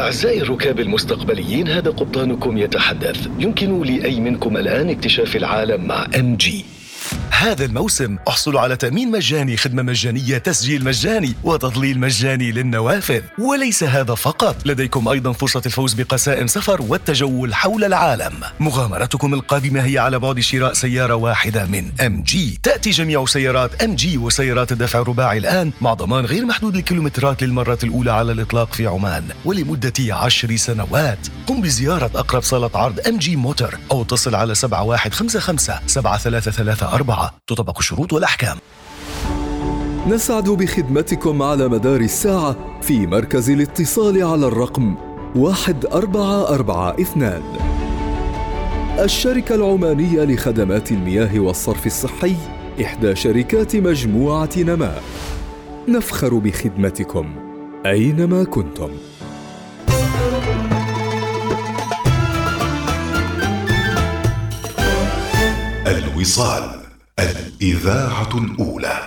أعزائي 0.01 0.41
الركاب 0.41 0.79
المستقبليين 0.79 1.67
هذا 1.67 1.89
قبطانكم 1.89 2.57
يتحدث. 2.57 3.27
يمكن 3.39 3.81
لأي 3.81 4.19
منكم 4.19 4.57
الآن 4.57 4.89
اكتشاف 4.89 5.35
العالم 5.35 5.87
مع 5.87 6.07
MG 6.19 6.65
هذا 7.41 7.65
الموسم 7.65 8.17
احصلوا 8.27 8.61
على 8.61 8.75
تأمين 8.75 9.11
مجاني 9.11 9.57
خدمة 9.57 9.83
مجانية 9.83 10.37
تسجيل 10.37 10.83
مجاني 10.83 11.33
وتظليل 11.43 11.99
مجاني 11.99 12.51
للنوافذ. 12.51 13.21
وليس 13.39 13.83
هذا 13.83 14.15
فقط 14.15 14.55
لديكم 14.65 15.07
أيضا 15.07 15.31
فرصة 15.31 15.61
الفوز 15.65 15.93
بقسائم 15.93 16.47
سفر 16.47 16.81
والتجول 16.81 17.55
حول 17.55 17.83
العالم. 17.83 18.33
مغامرتكم 18.59 19.33
القادمة 19.33 19.85
هي 19.85 19.97
على 19.97 20.19
بعد 20.19 20.39
شراء 20.39 20.73
سيارة 20.73 21.15
واحدة 21.15 21.65
من 21.65 21.91
MG 22.01 22.59
تأتي 22.63 22.89
جميع 22.89 23.25
سيارات 23.25 23.83
MG 23.83 24.17
وسيارات 24.17 24.71
الدفع 24.71 24.99
الرباعي 24.99 25.37
الآن 25.37 25.71
مع 25.81 25.93
ضمان 25.93 26.25
غير 26.25 26.45
محدود 26.45 26.75
الكيلومترات 26.75 27.43
للمرة 27.43 27.79
الأولى 27.83 28.11
على 28.11 28.31
الإطلاق 28.31 28.73
في 28.73 28.87
عمان. 28.87 29.23
ولمدة 29.45 29.93
عشر 30.15 30.55
سنوات 30.55 31.27
قم 31.47 31.61
بزيارة 31.61 32.11
أقرب 32.15 32.41
صالة 32.41 32.71
عرض 32.73 32.99
MG 33.07 33.35
Motor 33.35 33.77
أو 33.91 34.01
اتصل 34.01 34.35
على 34.35 34.55
7155 34.55 35.87
7334 35.87 37.30
تطبق 37.47 37.77
الشروط 37.77 38.13
والأحكام. 38.13 38.57
نسعد 40.07 40.49
بخدمتكم 40.49 41.41
على 41.41 41.67
مدار 41.67 42.01
الساعة 42.01 42.55
في 42.81 43.07
مركز 43.07 43.49
الاتصال 43.49 44.23
على 44.23 44.47
الرقم 44.47 44.95
1442 45.35 47.43
الشركة 48.99 49.55
العمانية 49.55 50.23
لخدمات 50.23 50.91
المياه 50.91 51.39
والصرف 51.39 51.85
الصحي 51.85 52.35
إحدى 52.81 53.15
شركات 53.15 53.75
مجموعة 53.75 54.49
نماء 54.57 55.03
نفخر 55.87 56.37
بخدمتكم 56.37 57.35
أينما 57.85 58.43
كنتم. 58.43 58.89
الوصال. 65.87 66.80
الإذاعة 67.19 68.37
الأولى. 68.37 68.99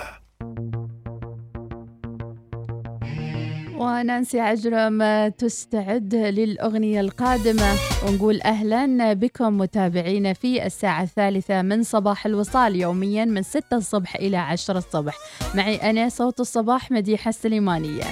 ونانسي 3.77 4.39
عجرم 4.39 5.27
تستعد 5.27 6.15
للأغنية 6.15 7.01
القادمة. 7.01 7.73
ونقول 8.07 8.41
أهلا 8.41 9.13
بكم 9.13 9.57
متابعينا 9.57 10.33
في 10.33 10.65
الساعة 10.65 11.03
الثالثة 11.03 11.61
من 11.61 11.83
صباح 11.83 12.25
الوصال 12.25 12.75
يوميا 12.75 13.25
من 13.25 13.43
6 13.43 13.77
الصبح 13.77 14.15
إلى 14.15 14.37
10 14.37 14.77
الصبح. 14.77 15.17
معي 15.55 15.75
أنا 15.75 16.09
صوت 16.09 16.39
الصباح 16.39 16.91
مديحة 16.91 17.29
السليمانية. 17.29 18.03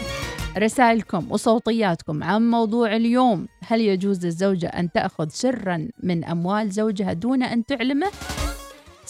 رسائلكم 0.57 1.31
وصوتياتكم 1.31 2.23
عن 2.23 2.49
موضوع 2.49 2.95
اليوم. 2.95 3.47
هل 3.67 3.81
يجوز 3.81 4.25
للزوجة 4.25 4.67
أن 4.67 4.91
تأخذ 4.91 5.27
سرا 5.29 5.87
من 6.03 6.23
أموال 6.23 6.71
زوجها 6.71 7.13
دون 7.13 7.43
أن 7.43 7.65
تعلمه؟ 7.65 8.07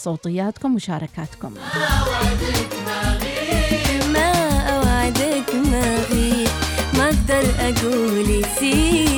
صوتياتكم 0.04 0.72
ومشاركاتكم. 0.72 1.52
ما 4.12 4.32
أوعدك 4.74 5.54
ما 5.54 5.96
غير 6.10 6.48
ما 6.98 7.04
أقدر 7.04 7.44
أقول 7.60 8.30
يصير 8.30 9.13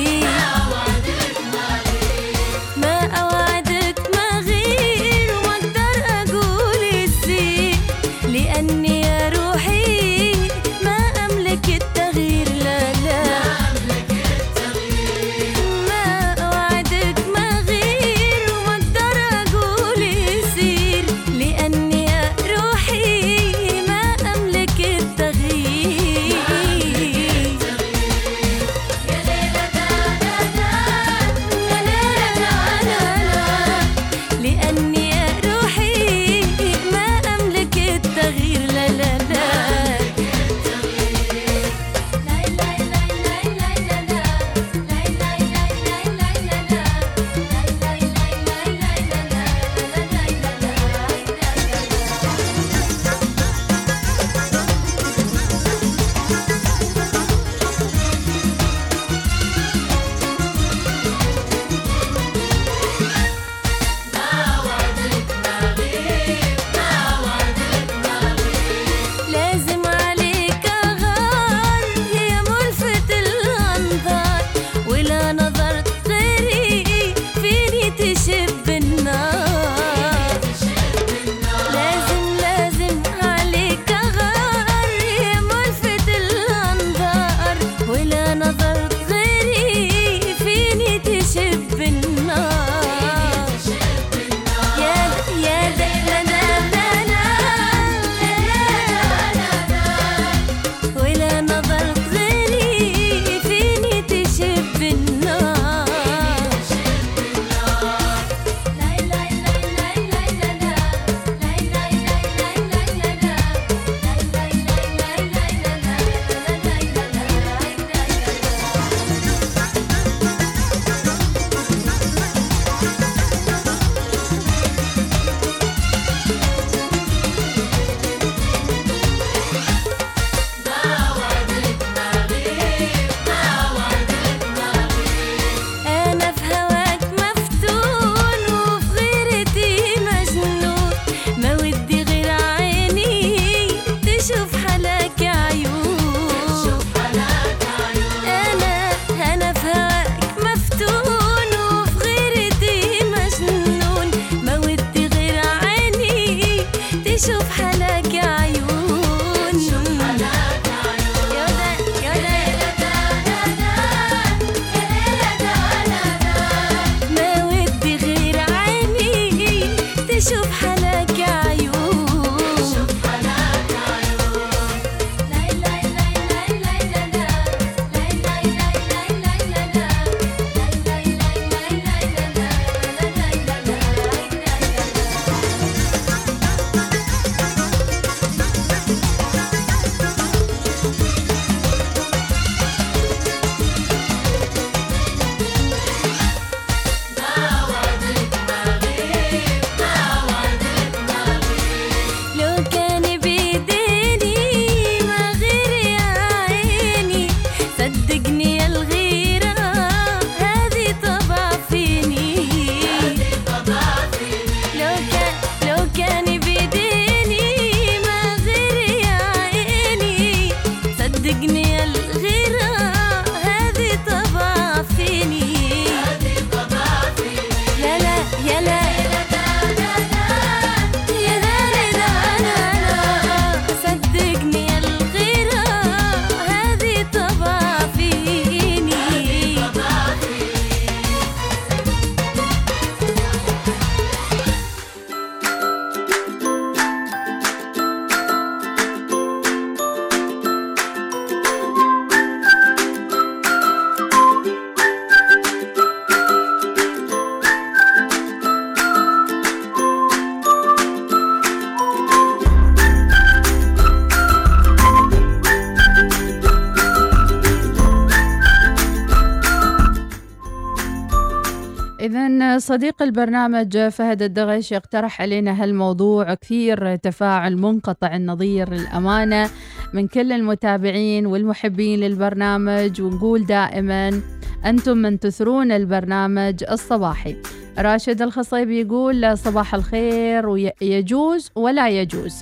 صديق 272.77 273.01
البرنامج 273.01 273.77
فهد 273.77 274.21
الدغش 274.21 274.71
يقترح 274.71 275.21
علينا 275.21 275.63
هالموضوع. 275.63 276.33
كثير 276.33 276.95
تفاعل 276.95 277.57
منقطع 277.57 278.15
النظير 278.15 278.73
للأمانة 278.73 279.49
من 279.93 280.07
كل 280.07 280.31
المتابعين 280.31 281.25
والمحبين 281.25 281.99
للبرنامج 281.99 283.01
ونقول 283.01 283.45
دائما 283.45 284.21
أنتم 284.65 284.97
من 284.97 285.19
تثرون 285.19 285.71
البرنامج 285.71 286.63
الصباحي. 286.71 287.35
راشد 287.79 288.21
الخصيبي 288.21 288.81
يقول 288.81 289.37
صباح 289.37 289.75
الخير 289.75 290.49
ويجوز 290.49 291.51
ولا 291.55 291.89
يجوز؟ 291.89 292.35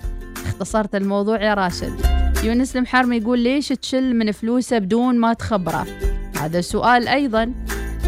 اختصرت 0.46 0.96
الموضوع 0.96 1.42
يا 1.42 1.54
راشد. 1.54 1.94
يونس 2.44 2.76
المحرمي 2.76 3.18
يقول 3.18 3.40
ليش 3.40 3.68
تشل 3.68 4.16
من 4.16 4.32
فلوسه 4.32 4.78
بدون 4.78 5.20
ما 5.20 5.34
تخبره؟ 5.34 5.86
هذا 6.42 6.62
سؤال 6.62 7.08
أيضا. 7.08 7.54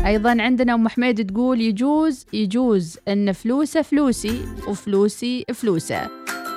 أيضا 0.06 0.38
عندنا 0.42 0.74
أم 0.74 0.88
حميد 0.88 1.32
تقول 1.32 1.62
يجوز 1.62 2.26
يجوز 2.34 2.98
أن 3.08 3.32
فلوسه 3.32 3.82
فلوسي 3.82 4.42
وفلوسي 4.68 5.46
فلوسه. 5.54 6.02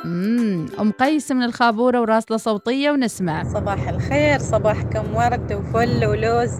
مم. 0.05 0.67
أم 0.81 0.93
قيس 0.93 1.33
من 1.33 1.43
الخابورة 1.43 2.01
وراسلة 2.01 2.37
صوتية 2.37 2.91
ونسمع. 2.91 3.45
صباح 3.45 3.89
الخير 3.89 4.39
صباحكم 4.39 5.15
ورد 5.15 5.53
وفل 5.53 6.07
ولوز. 6.07 6.51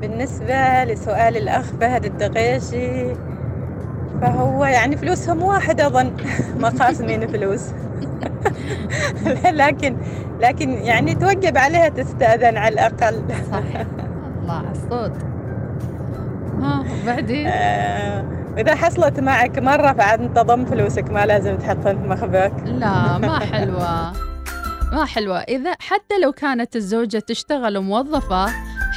بالنسبة 0.00 0.84
لسؤال 0.84 1.36
الأخ 1.36 1.64
فهد 1.80 2.04
الدغيشي 2.04 3.14
فهو 4.22 4.64
يعني 4.64 4.96
فلوسهم 4.96 5.42
واحد 5.42 5.80
أظن. 5.80 6.12
ما 6.60 6.68
قاسمين 6.68 7.26
فلوس. 7.26 7.62
لكن 9.62 9.96
لكن 10.40 10.70
يعني 10.70 11.14
توجب 11.14 11.58
عليها 11.58 11.88
تستأذن 11.88 12.56
على 12.56 12.72
الأقل. 12.72 13.22
صح 13.52 13.80
الله 14.42 14.70
الصوت 14.70 15.35
ها 16.62 16.84
بعدين 17.06 17.46
إذا 18.58 18.74
حصلت 18.74 19.20
معك 19.20 19.58
مرة 19.58 19.92
فعاد 19.92 20.20
انتظم 20.20 20.64
فلوسك 20.64 21.10
ما 21.10 21.26
لازم 21.26 21.56
تحطها 21.56 21.92
في 21.92 22.08
مخبأك 22.08 22.54
لا 22.64 23.18
ما 23.18 23.38
حلوة. 23.38 24.12
ما 24.92 25.04
حلوة. 25.04 25.38
إذا 25.38 25.74
حتى 25.78 26.18
لو 26.22 26.32
كانت 26.32 26.76
الزوجة 26.76 27.18
تشتغل 27.18 27.80
موظفة 27.80 28.46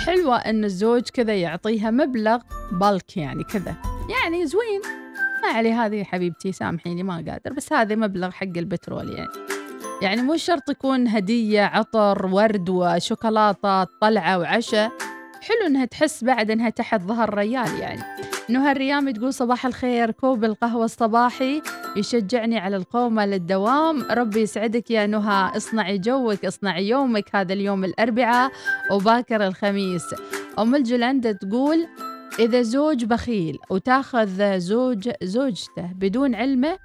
حلوة 0.05 0.37
أن 0.37 0.63
الزوج 0.63 1.01
كذا 1.01 1.35
يعطيها 1.35 1.91
مبلغ 1.91 2.39
بالك 2.71 3.17
يعني 3.17 3.43
كذا. 3.43 3.75
يعني 4.09 4.45
زوين. 4.45 4.81
ما 5.43 5.49
علي 5.49 5.73
هذه 5.73 6.03
حبيبتي 6.03 6.51
سامحيني 6.51 7.03
ما 7.03 7.15
قادر. 7.15 7.53
بس 7.57 7.73
هذا 7.73 7.95
مبلغ 7.95 8.31
حق 8.31 8.57
البترول 8.57 9.09
يعني. 9.09 9.29
يعني 10.01 10.21
مو 10.21 10.37
شرط 10.37 10.69
يكون 10.69 11.07
هدية 11.07 11.61
عطر 11.61 12.25
ورد 12.25 12.69
وشوكولاتة 12.69 13.83
طلعة 13.83 14.39
وعشاء. 14.39 14.91
حلو 15.41 15.67
إنها 15.67 15.85
تحس 15.85 16.23
بعد 16.23 16.51
إنها 16.51 16.69
تحت 16.69 17.01
ظهر 17.01 17.33
ريال 17.33 17.79
يعني. 17.79 18.01
نهى 18.49 18.71
الريام 18.71 19.11
تقول 19.11 19.33
صباح 19.33 19.65
الخير 19.65 20.11
كوب 20.11 20.43
القهوة 20.43 20.85
الصباحي 20.85 21.61
يشجعني 21.95 22.57
على 22.57 22.75
القومة 22.75 23.25
للدوام 23.25 24.01
ربي 24.11 24.41
يسعدك 24.41 24.91
يا 24.91 25.07
نهى 25.07 25.57
اصنعي 25.57 25.97
جوك 25.97 26.45
اصنعي 26.45 26.87
يومك 26.87 27.35
هذا 27.35 27.53
اليوم 27.53 27.85
الأربعاء 27.85 28.51
وباكر 28.91 29.47
الخميس. 29.47 30.05
أم 30.59 30.75
الجلند 30.75 31.35
تقول 31.35 31.87
إذا 32.39 32.61
زوج 32.61 33.05
بخيل 33.05 33.57
وتاخذ 33.69 34.59
زوج 34.59 35.09
زوجته 35.23 35.93
بدون 35.95 36.35
علمه 36.35 36.77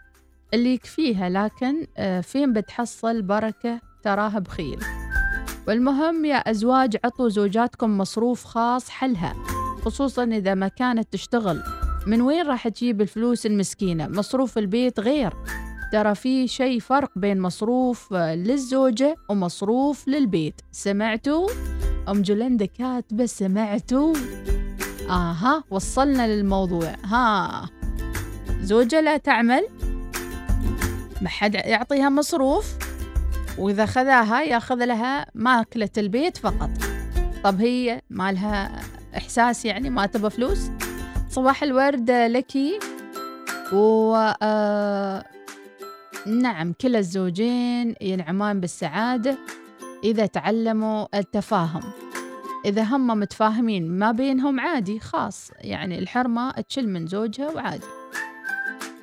اللي 0.55 0.75
يكفيها 0.75 1.29
لكن 1.29 1.87
آه، 1.97 2.21
فين 2.21 2.53
بتحصل 2.53 3.23
بركة 3.23 3.81
تراها 4.03 4.38
بخيل؟ 4.38 5.04
والمهم 5.68 6.24
يا 6.24 6.37
أزواج 6.37 6.96
عطوا 7.05 7.29
زوجاتكم 7.29 7.98
مصروف 7.98 8.44
خاص 8.44 8.88
حلها 8.88 9.35
خصوصا 9.85 10.24
إذا 10.24 10.55
ما 10.55 10.68
كانت 10.68 11.12
تشتغل. 11.12 11.62
من 12.07 12.20
وين 12.20 12.46
راح 12.46 12.68
تجيب 12.68 13.00
الفلوس 13.00 13.46
المسكينة؟ 13.46 14.09
مصروف 14.09 14.59
البيت 14.59 15.00
غير. 15.00 15.35
ترى 15.92 16.14
في 16.14 16.48
شيء 16.48 16.81
فرق 16.81 17.11
بين 17.16 17.40
مصروف 17.40 18.12
للزوجة 18.12 19.16
ومصروف 19.29 20.09
للبيت. 20.09 20.61
سمعتوا؟ 20.72 21.48
أم 22.09 22.22
جولندا 22.22 22.66
كاتبة 22.66 23.27
سمعتوا؟ 23.27 24.14
آها 25.11 25.64
وصلنا 25.70 26.37
للموضوع. 26.37 26.96
ها 27.05 27.70
زوجة 28.61 29.00
لا 29.00 29.16
تعمل؟ 29.16 29.66
ما 31.22 31.29
حد 31.29 31.55
يعطيها 31.55 32.09
مصروف؟ 32.09 32.74
وإذا 33.59 33.87
خذاها 33.87 34.43
ياخذ 34.43 34.85
لها 34.85 35.27
ماكلة 35.35 35.90
البيت 35.99 36.37
فقط. 36.37 36.71
طب 37.45 37.61
هي 37.61 38.01
ما 38.11 38.33
لها 38.33 38.81
إحساس 39.17 39.64
يعني 39.64 39.90
ما 39.90 40.07
تبى 40.07 40.31
فلوس؟ 40.31 40.71
صباح 41.29 41.62
الورد 41.62 42.11
لك 42.11 42.57
و 43.73 44.14
آه 44.43 45.25
نعم 46.27 46.73
كلا 46.73 46.99
الزوجين 46.99 47.95
ينعمان 48.01 48.61
بالسعادة 48.61 49.38
إذا 50.05 50.27
تعلموا 50.27 51.19
التفاهم. 51.19 51.83
إذا 52.64 52.83
هم 52.83 53.07
متفاهمين 53.07 53.90
ما 53.90 54.12
بينهم 54.12 54.61
عادي 54.61 55.01
خاص 55.01 55.51
يعني 55.61 55.99
الحرمة 55.99 56.51
تشل 56.51 56.88
من 56.88 57.07
زوجها 57.07 57.51
وعادي. 57.51 57.87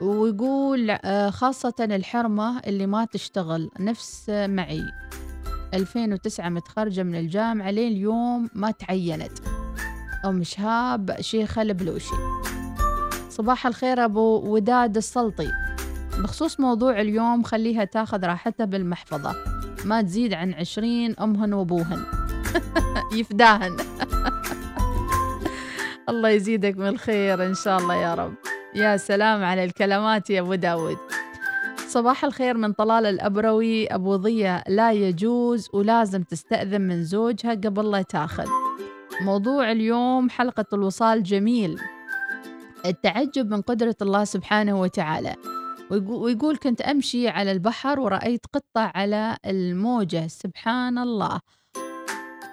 ويقول 0.02 0.90
آه، 0.92 1.30
خاصة 1.30 1.74
الحرمة 1.80 2.60
اللي 2.60 2.88
ما 2.88 3.06
تشتغل. 3.06 3.70
نفس 3.80 4.30
معي. 4.30 4.84
2009 5.74 6.50
متخرجة 6.50 7.04
من 7.04 7.16
الجامعة 7.16 7.72
لين 7.72 7.92
اليوم 7.92 8.50
ما 8.54 8.72
تعينت. 8.72 9.32
أم 10.26 10.44
شهاب 10.44 11.22
شيخة 11.22 11.62
البلوشي. 11.62 12.16
صباح 13.30 13.68
الخير 13.68 14.06
أبو 14.06 14.54
وداد 14.54 14.98
السلطي. 14.98 15.52
بخصوص 16.20 16.60
موضوع 16.60 17.02
اليوم 17.02 17.44
خليها 17.44 17.84
تاخذ 17.84 18.26
راحتها 18.26 18.66
بالمحفظة. 18.66 19.36
ما 19.86 20.02
تزيد 20.02 20.34
عن 20.34 20.54
عشرين 20.54 21.16
أمهن 21.20 21.54
وأبوهن. 21.54 22.04
يفداهن. 23.20 23.78
الله 26.10 26.30
يزيدك 26.30 26.78
من 26.78 26.88
الخير 26.88 27.46
إن 27.46 27.56
شاء 27.56 27.80
الله 27.80 27.96
يا 27.96 28.14
رب. 28.14 28.51
يا 28.76 28.98
سلام 28.98 29.44
على 29.44 29.64
الكلمات 29.64 30.30
يا 30.30 30.42
أبو 30.42 30.56
داود. 30.56 30.98
صباح 31.88 32.26
الخير 32.26 32.58
من 32.58 32.74
طلال 32.74 33.06
الأبروي. 33.06 33.88
أبو 33.88 34.16
ضية 34.16 34.64
لا 34.68 34.92
يجوز 34.92 35.70
ولازم 35.74 36.24
تستأذن 36.24 36.82
من 36.82 37.04
زوجها 37.04 37.52
قبل 37.52 37.92
لا 37.92 38.02
تأخذ. 38.02 38.48
موضوع 39.22 39.72
اليوم 39.72 40.30
حلقة 40.30 40.66
الوصال 40.74 41.24
جميل. 41.24 41.80
التعجب 42.86 43.52
من 43.52 43.62
قدرة 43.62 43.96
الله 44.02 44.24
سبحانه 44.24 44.82
وتعالى. 44.82 45.36
ويقول 46.10 46.58
كنت 46.58 46.82
أمشي 46.82 47.28
على 47.28 47.52
البحر 47.52 48.00
ورأيت 48.00 48.46
قطة 48.54 48.92
على 48.96 49.38
الموجة. 49.46 50.28
سبحان 50.28 50.98
الله. 50.98 51.40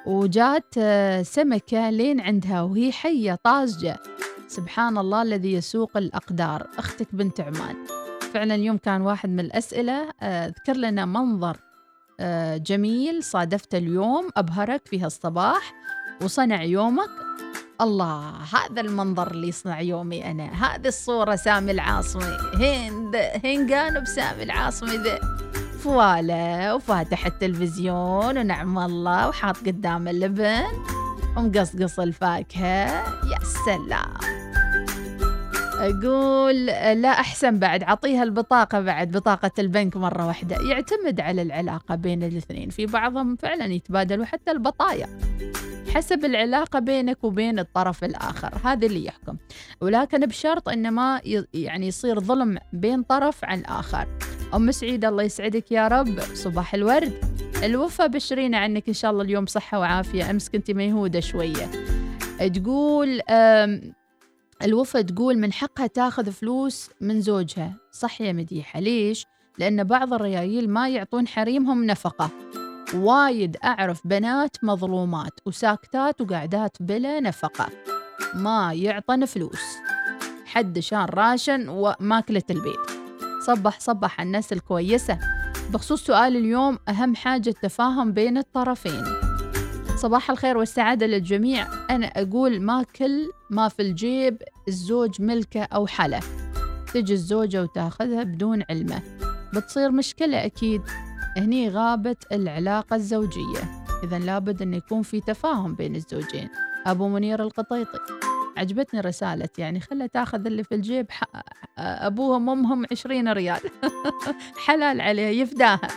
وجات 0.07 0.75
سمكة 1.23 1.91
لين 1.91 2.21
عندها 2.21 2.63
وهي 2.63 2.93
حية 2.93 3.39
طازجة. 3.45 3.97
سبحان 4.49 4.99
الله 4.99 5.23
الذي 5.23 5.53
يسوق 5.53 5.97
الأقدار. 5.97 6.67
أختك 6.79 7.09
بنت 7.13 7.41
عمان. 7.41 7.77
فعلا 8.35 8.55
اليوم 8.55 8.77
كان 8.77 9.01
واحد 9.01 9.29
من 9.29 9.41
الأسئلة. 9.41 10.09
ذكر 10.25 10.77
لنا 10.77 11.05
منظر 11.05 11.57
جميل 12.57 13.25
صادفته 13.25 13.79
اليوم. 13.79 14.29
أبهرك 14.37 14.83
في 14.89 15.01
هالصباح. 15.01 15.75
وصنع 16.23 16.63
يومك. 16.63 17.11
الله 17.81 18.33
هذا 18.55 18.81
المنظر 18.81 19.31
اللي 19.31 19.49
يصنع 19.49 19.81
يومي 19.81 20.31
أنا. 20.31 20.45
هذه 20.45 20.89
الصورة 20.89 21.37
سامي 21.37 21.71
العاصمي. 21.71 22.39
هند 22.55 23.17
هنقان 23.17 24.03
بسامي 24.03 24.43
العاصمي 24.43 24.97
ذا 24.97 25.21
فوالة 25.79 26.75
وفاتح 26.75 27.27
التلفزيون 27.27 28.39
ونعم 28.39 28.79
الله 28.79 29.29
وحاط 29.29 29.57
قدام 29.57 30.09
اللبن 30.09 30.65
ومقصقص 31.37 32.01
الفاكهة. 32.01 32.87
يا 33.31 33.39
سلام. 33.67 34.38
أقول 35.81 36.67
لا 37.03 37.09
أحسن 37.09 37.59
بعد 37.59 37.83
عطيها 37.83 38.23
البطاقة 38.23 38.81
بعد 38.81 39.11
بطاقة 39.11 39.51
البنك 39.59 39.97
مرة 39.97 40.27
واحدة. 40.27 40.57
يعتمد 40.71 41.21
على 41.21 41.43
العلاقة 41.43 41.95
بين 41.95 42.23
الاثنين. 42.23 42.71
في 42.71 42.87
بعضهم 42.87 43.37
فعلا 43.37 43.65
يتبادلوا 43.65 44.25
حتى 44.25 44.51
البطايا 44.51 45.07
حسب 45.95 46.25
العلاقة 46.25 46.79
بينك 46.79 47.25
وبين 47.25 47.59
الطرف 47.59 48.05
الآخر. 48.05 48.55
هذا 48.65 48.87
اللي 48.87 49.05
يحكم. 49.05 49.37
ولكن 49.81 50.27
بشرط 50.27 50.69
أن 50.69 50.91
ما 50.91 51.21
يعني 51.55 51.87
يصير 51.87 52.21
ظلم 52.21 52.59
بين 52.73 53.03
طرف 53.03 53.45
عن 53.45 53.65
آخر. 53.65 54.09
أم 54.55 54.71
سعيد 54.71 55.05
الله 55.05 55.23
يسعدك 55.23 55.73
يا 55.73 55.89
رب. 55.89 56.21
صباح 56.21 56.75
الورد. 56.75 57.13
الوفا 57.65 58.07
بشرينا 58.07 58.59
عنك 58.59 58.89
إن 58.89 58.95
شاء 58.95 59.11
الله 59.11 59.23
اليوم 59.23 59.47
صحة 59.47 59.79
وعافية. 59.79 60.31
أمس 60.31 60.49
كنت 60.49 60.71
ميهودة 60.71 61.21
شوية. 61.21 61.71
تقول 62.55 63.21
الوفا 64.63 65.01
تقول 65.01 65.39
من 65.39 65.53
حقها 65.53 65.87
تاخذ 65.87 66.33
فلوس 66.33 66.91
من 67.01 67.21
زوجها. 67.21 67.75
صح 67.93 68.21
يا 68.21 68.33
مديحة. 68.33 68.81
ليش؟ 68.81 69.27
لأن 69.59 69.85
بعض 69.85 70.15
الريايل 70.15 70.71
ما 70.71 70.89
يعطون 70.89 71.29
حريمهم 71.29 71.85
نفقة. 71.85 72.31
وايد 72.95 73.57
أعرف 73.65 74.07
بنات 74.07 74.57
مظلومات 74.63 75.41
وساكتات 75.47 76.21
وقاعدات 76.21 76.77
بلا 76.81 77.21
نفقة. 77.21 77.69
ما 78.35 78.73
يعطن 78.73 79.25
فلوس. 79.25 79.63
حد 80.47 80.79
شان 80.79 81.05
راشن 81.05 81.69
وماكلة 81.69 82.43
البيت. 82.51 82.91
صبح 83.47 83.81
صبح 83.81 84.21
الناس 84.21 84.53
الكويسة. 84.53 85.19
بخصوص 85.73 86.05
سؤال 86.05 86.37
اليوم 86.37 86.79
أهم 86.89 87.15
حاجة 87.15 87.49
التفاهم 87.49 88.13
بين 88.13 88.39
الطرفين. 88.39 89.28
صباح 89.99 90.31
الخير 90.31 90.59
والسعادة 90.59 91.07
للجميع. 91.07 91.67
أنا 91.91 92.07
أقول 92.07 92.61
ما 92.61 92.83
كل 92.83 93.31
ما 93.51 93.69
في 93.69 93.83
الجيب 93.83 94.43
الزوج 94.69 95.23
ملكه 95.23 95.63
أو 95.63 95.87
حلا 95.87 96.21
تجي 96.95 97.13
الزوجة 97.13 97.63
وتاخذها 97.63 98.23
بدون 98.23 98.63
علمه. 98.71 99.03
بتصير 99.55 99.91
مشكلة 99.91 100.45
أكيد. 100.45 100.83
هني 101.37 101.69
غابت 101.69 102.33
العلاقة 102.33 102.97
الزوجية. 102.97 103.85
إذا 104.05 104.19
لابد 104.19 104.63
أن 104.63 104.75
يكون 104.75 105.03
في 105.03 105.21
تفاهم 105.21 105.75
بين 105.75 105.97
الزوجين. 105.97 106.49
أبو 106.87 107.09
منير 107.09 107.43
القطيطي. 107.43 107.99
عجبتني 108.57 109.01
رسالة 109.01 109.49
يعني 109.59 109.81
خلها 109.81 110.07
تاخذ 110.07 110.47
اللي 110.47 110.65
في 110.65 110.75
الجيب 110.75 111.07
أبوهم 111.79 112.49
وأمهم 112.49 112.87
عشرين 112.93 113.33
ريال. 113.33 113.61
حلال 114.67 115.01
عليها 115.01 115.31
يفداها. 115.31 115.89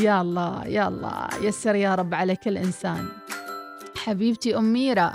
يا 0.00 0.20
الله 0.20 0.66
يا 0.66 0.88
الله 0.88 1.28
يسر 1.42 1.74
يا 1.74 1.94
رب 1.94 2.14
على 2.14 2.36
كل 2.36 2.56
إنسان. 2.56 3.08
حبيبتي 3.96 4.56
أميرة 4.58 5.12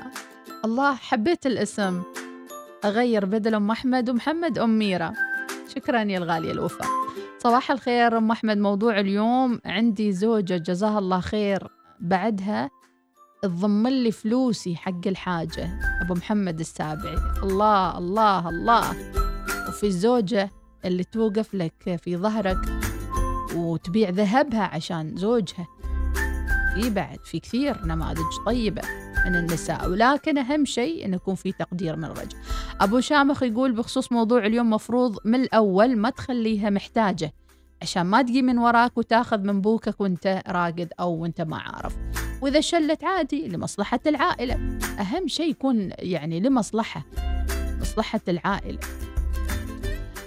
الله 0.65 0.95
حبيت 0.95 1.45
الاسم. 1.45 2.03
أغير 2.85 3.25
بدل 3.25 3.55
أم 3.55 3.71
أحمد 3.71 4.09
ومحمد 4.09 4.59
أميرة 4.59 5.13
شكرا 5.75 6.01
يا 6.01 6.17
الغالية 6.17 6.51
الوفاء 6.51 6.87
صباح 7.43 7.71
الخير 7.71 8.17
أم 8.17 8.31
أحمد 8.31 8.57
موضوع 8.57 8.99
اليوم 8.99 9.59
عندي 9.65 10.11
زوجة 10.11 10.57
جزاها 10.57 10.99
الله 10.99 11.19
خير. 11.19 11.67
بعدها 11.99 12.69
تضمن 13.41 14.03
لي 14.03 14.11
فلوسي 14.11 14.75
حق 14.75 15.07
الحاجة 15.07 15.69
أبو 16.01 16.13
محمد 16.13 16.59
السابعي 16.59 17.17
الله 17.43 17.97
الله 17.97 18.49
الله. 18.49 18.91
وفي 19.67 19.83
الزوجة 19.83 20.49
اللي 20.85 21.03
توقف 21.03 21.55
لك 21.55 21.99
في 22.03 22.17
ظهرك 22.17 22.57
وتبيع 23.55 24.09
ذهبها 24.09 24.63
عشان 24.63 25.15
زوجها. 25.15 25.67
في 26.75 26.89
بعد 26.89 27.19
في 27.25 27.39
كثير 27.39 27.85
نماذج 27.85 28.45
طيبة 28.45 28.81
من 29.25 29.35
النساء 29.35 29.89
ولكن 29.89 30.37
أهم 30.37 30.65
شيء 30.65 31.05
أن 31.05 31.13
يكون 31.13 31.35
في 31.35 31.51
تقدير 31.51 31.95
من 31.95 32.03
الرجل. 32.03 32.37
أبو 32.81 32.99
شامخ 32.99 33.43
يقول 33.43 33.71
بخصوص 33.71 34.11
موضوع 34.11 34.45
اليوم 34.45 34.69
مفروض 34.69 35.17
من 35.25 35.41
الأول 35.41 35.97
ما 35.97 36.09
تخليها 36.09 36.69
محتاجة 36.69 37.33
عشان 37.81 38.01
ما 38.01 38.21
تجي 38.21 38.41
من 38.41 38.57
وراك 38.57 38.97
وتاخذ 38.97 39.39
من 39.39 39.61
بوكك 39.61 40.01
وانت 40.01 40.41
راقد 40.47 40.93
أو 40.99 41.11
وانت 41.13 41.41
ما 41.41 41.57
عارف. 41.57 41.95
وإذا 42.41 42.61
شلت 42.61 43.03
عادي 43.03 43.47
لمصلحة 43.47 43.99
العائلة. 44.07 44.53
أهم 44.99 45.27
شيء 45.27 45.49
يكون 45.49 45.91
يعني 45.99 46.39
لمصلحة 46.39 47.05
مصلحة 47.81 48.21
العائلة. 48.27 48.79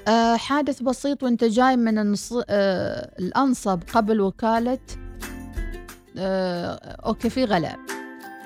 أه 0.09 0.37
حادث 0.37 0.83
بسيط 0.83 1.23
وانت 1.23 1.45
جاي 1.45 1.77
من 1.77 1.99
النص... 1.99 2.33
أه 2.49 3.11
الأنصب 3.19 3.81
قبل 3.95 4.21
وكالة. 4.21 4.79
أه 6.19 6.97
أوكي 7.07 7.31
في 7.31 7.45
غلاء. 7.45 7.79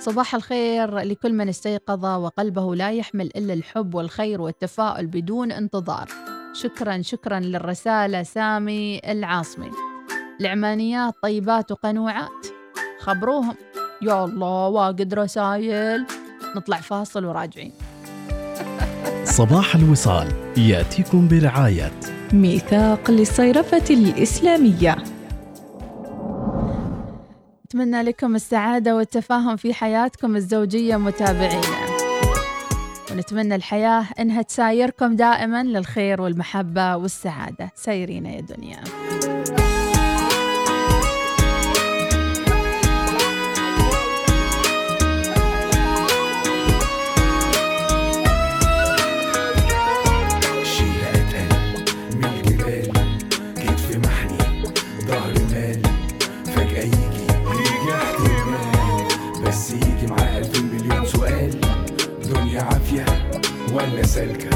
صباح 0.00 0.34
الخير 0.34 0.98
لكل 0.98 1.32
من 1.32 1.48
استيقظ 1.48 2.04
وقلبه 2.04 2.74
لا 2.74 2.90
يحمل 2.90 3.26
إلا 3.36 3.54
الحب 3.54 3.94
والخير 3.94 4.40
والتفاؤل 4.40 5.06
بدون 5.06 5.52
انتظار. 5.52 6.08
شكرا 6.52 7.02
شكرا 7.02 7.40
للرسالة 7.40 8.22
سامي 8.22 9.00
العاصمي. 9.12 9.70
العمانيات 10.40 11.14
طيبات 11.22 11.72
وقنوعات. 11.72 12.46
خبروهم. 13.00 13.54
يا 14.02 14.24
الله 14.24 14.68
واجد 14.68 15.14
رسايل. 15.14 16.06
نطلع 16.56 16.76
فاصل 16.76 17.24
وراجعين. 17.24 17.72
صباح 19.32 19.74
الوصال 19.74 20.28
يأتيكم 20.56 21.28
برعاية. 21.28 21.92
ميثاق 22.32 23.10
للصيرفة 23.10 23.84
الإسلامية. 23.90 24.96
أتمنى 27.66 28.02
لكم 28.02 28.34
السعادة 28.34 28.96
والتفاهم 28.96 29.56
في 29.56 29.74
حياتكم 29.74 30.36
الزوجية 30.36 30.96
متابعينا. 30.96 31.86
ونتمنى 33.12 33.54
الحياة 33.54 34.04
إنها 34.20 34.42
تسايركم 34.42 35.16
دائما 35.16 35.62
للخير 35.62 36.22
والمحبة 36.22 36.96
والسعادة. 36.96 37.70
سيرين 37.74 38.26
يا 38.26 38.40
دنيا. 38.40 38.80
ولا 63.72 64.02
سالكة 64.06 64.50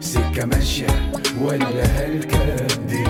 سكة 0.00 0.44
ماشية 0.46 0.86
ولا 1.40 1.84
هلكة 1.84 2.56
دي 2.88 3.04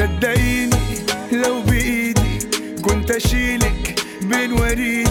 صدقيني 0.00 0.80
لو 1.32 1.62
بإيدي 1.62 2.38
كنت 2.82 3.10
أشيلك 3.10 4.00
بين 4.22 4.52
وريدي. 4.52 5.10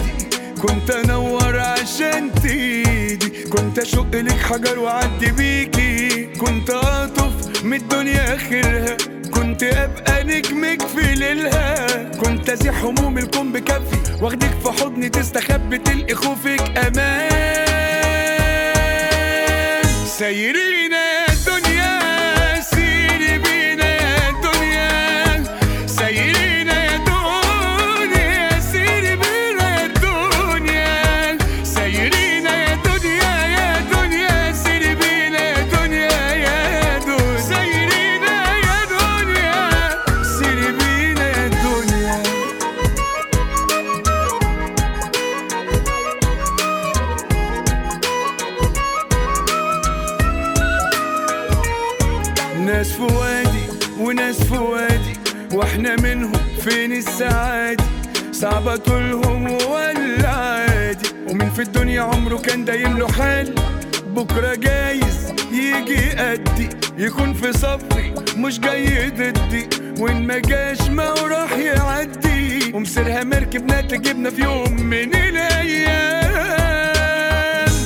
كنت 0.62 0.90
أنور 0.90 1.58
عشان 1.58 2.34
تيدي 2.42 3.44
كنت 3.44 3.78
أشق 3.78 4.10
لك 4.14 4.38
حجر 4.38 4.78
وأعدي 4.78 5.30
بيكي. 5.30 6.24
كنت 6.24 6.70
أطف 6.70 7.64
من 7.64 7.76
الدنيا 7.76 8.34
آخرها. 8.34 8.96
كنت 9.34 9.62
أبقى 9.62 10.24
نجمك 10.24 10.82
في 10.82 11.14
ليلها. 11.14 11.86
كنت 12.04 12.50
أزيح 12.50 12.84
هموم 12.84 13.18
الكون 13.18 13.52
بكفي. 13.52 14.22
وأخدك 14.22 14.54
في 14.64 14.70
حضني 14.82 15.08
تستخبي 15.08 15.78
تلقي 15.78 16.14
خوفك 16.14 16.78
أمان. 16.78 17.30
سايرين 20.18 21.09
فين 57.20 57.28
السعادة 57.28 57.84
صعبة 58.32 58.76
طولهم 58.76 59.50
ولا 59.52 60.28
عادي 60.28 61.08
ومين 61.30 61.50
في 61.50 61.62
الدنيا 61.62 62.02
عمره 62.02 62.36
كان 62.36 62.64
دايم 62.64 62.98
له 62.98 63.08
حال؟ 63.12 63.54
بكرة 64.06 64.54
جايز 64.54 65.34
يجي 65.52 66.10
قدي 66.10 66.68
يكون 66.98 67.34
في 67.34 67.52
صفي 67.52 68.14
مش 68.36 68.60
جاي 68.60 69.10
ضدي. 69.10 69.68
وإن 69.98 70.26
ما 70.26 70.38
جاش 70.38 70.80
ما 70.90 71.04
راح 71.04 71.52
يعدي. 71.52 72.72
ومسيرها 72.74 73.24
مركبنا 73.24 73.80
تجيبنا 73.80 74.30
في 74.30 74.42
يوم 74.42 74.82
من 74.82 75.14
الأيام. 75.14 76.20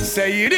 سايرين 0.03 0.54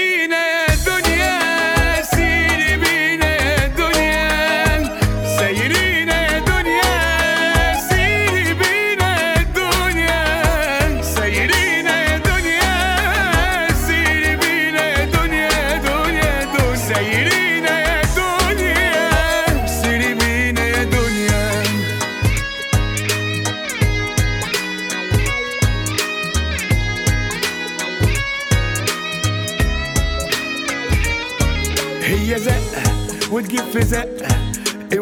وتجيب 33.38 33.62
في 33.74 33.86
زقة 33.86 34.28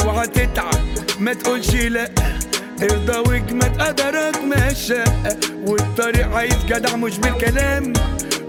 اوعى 0.02 0.28
تتعب 0.28 0.82
ما 1.20 1.34
تقولش 1.34 1.76
لا. 1.76 2.10
ارضى 2.84 3.18
واجمد 3.18 3.82
قدرك 3.82 4.44
ما 4.44 4.72
الشقة 4.72 5.38
والطريق 5.68 6.28
عايز 6.36 6.66
جدع 6.66 6.96
مش 6.96 7.18
بالكلام. 7.18 7.94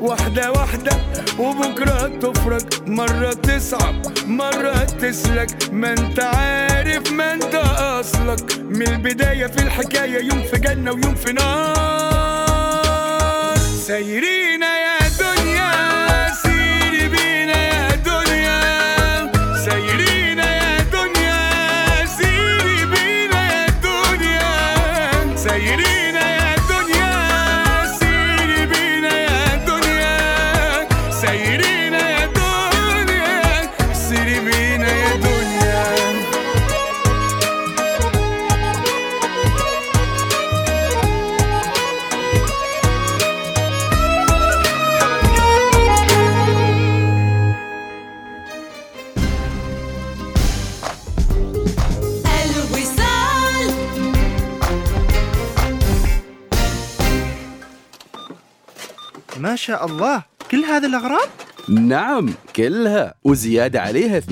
واحدة 0.00 0.52
واحدة 0.52 0.92
وبكرة 1.38 2.08
تفرج. 2.22 2.62
مرة 2.86 3.32
تصعب 3.32 4.06
مرة 4.26 4.84
تسلك. 4.84 5.72
ما 5.72 5.92
انت 5.92 6.20
عارف 6.20 7.12
ما 7.12 7.32
انت 7.34 7.54
أصلك. 7.78 8.58
من 8.60 8.82
البداية 8.88 9.46
في 9.46 9.62
الحكاية 9.62 10.18
يوم 10.28 10.42
في 10.42 10.58
جنة 10.58 10.92
ويوم 10.92 11.14
في 11.14 11.32
نار. 11.32 11.76
سايرين 13.86 14.62
شاء 59.66 59.86
الله 59.86 60.22
كل 60.50 60.64
هذه 60.64 60.86
الأغراض؟ 60.86 61.28
نعم 61.68 62.30
كلها 62.56 63.14
وزيادة 63.24 63.80
عليها 63.80 64.20
2% 64.20 64.24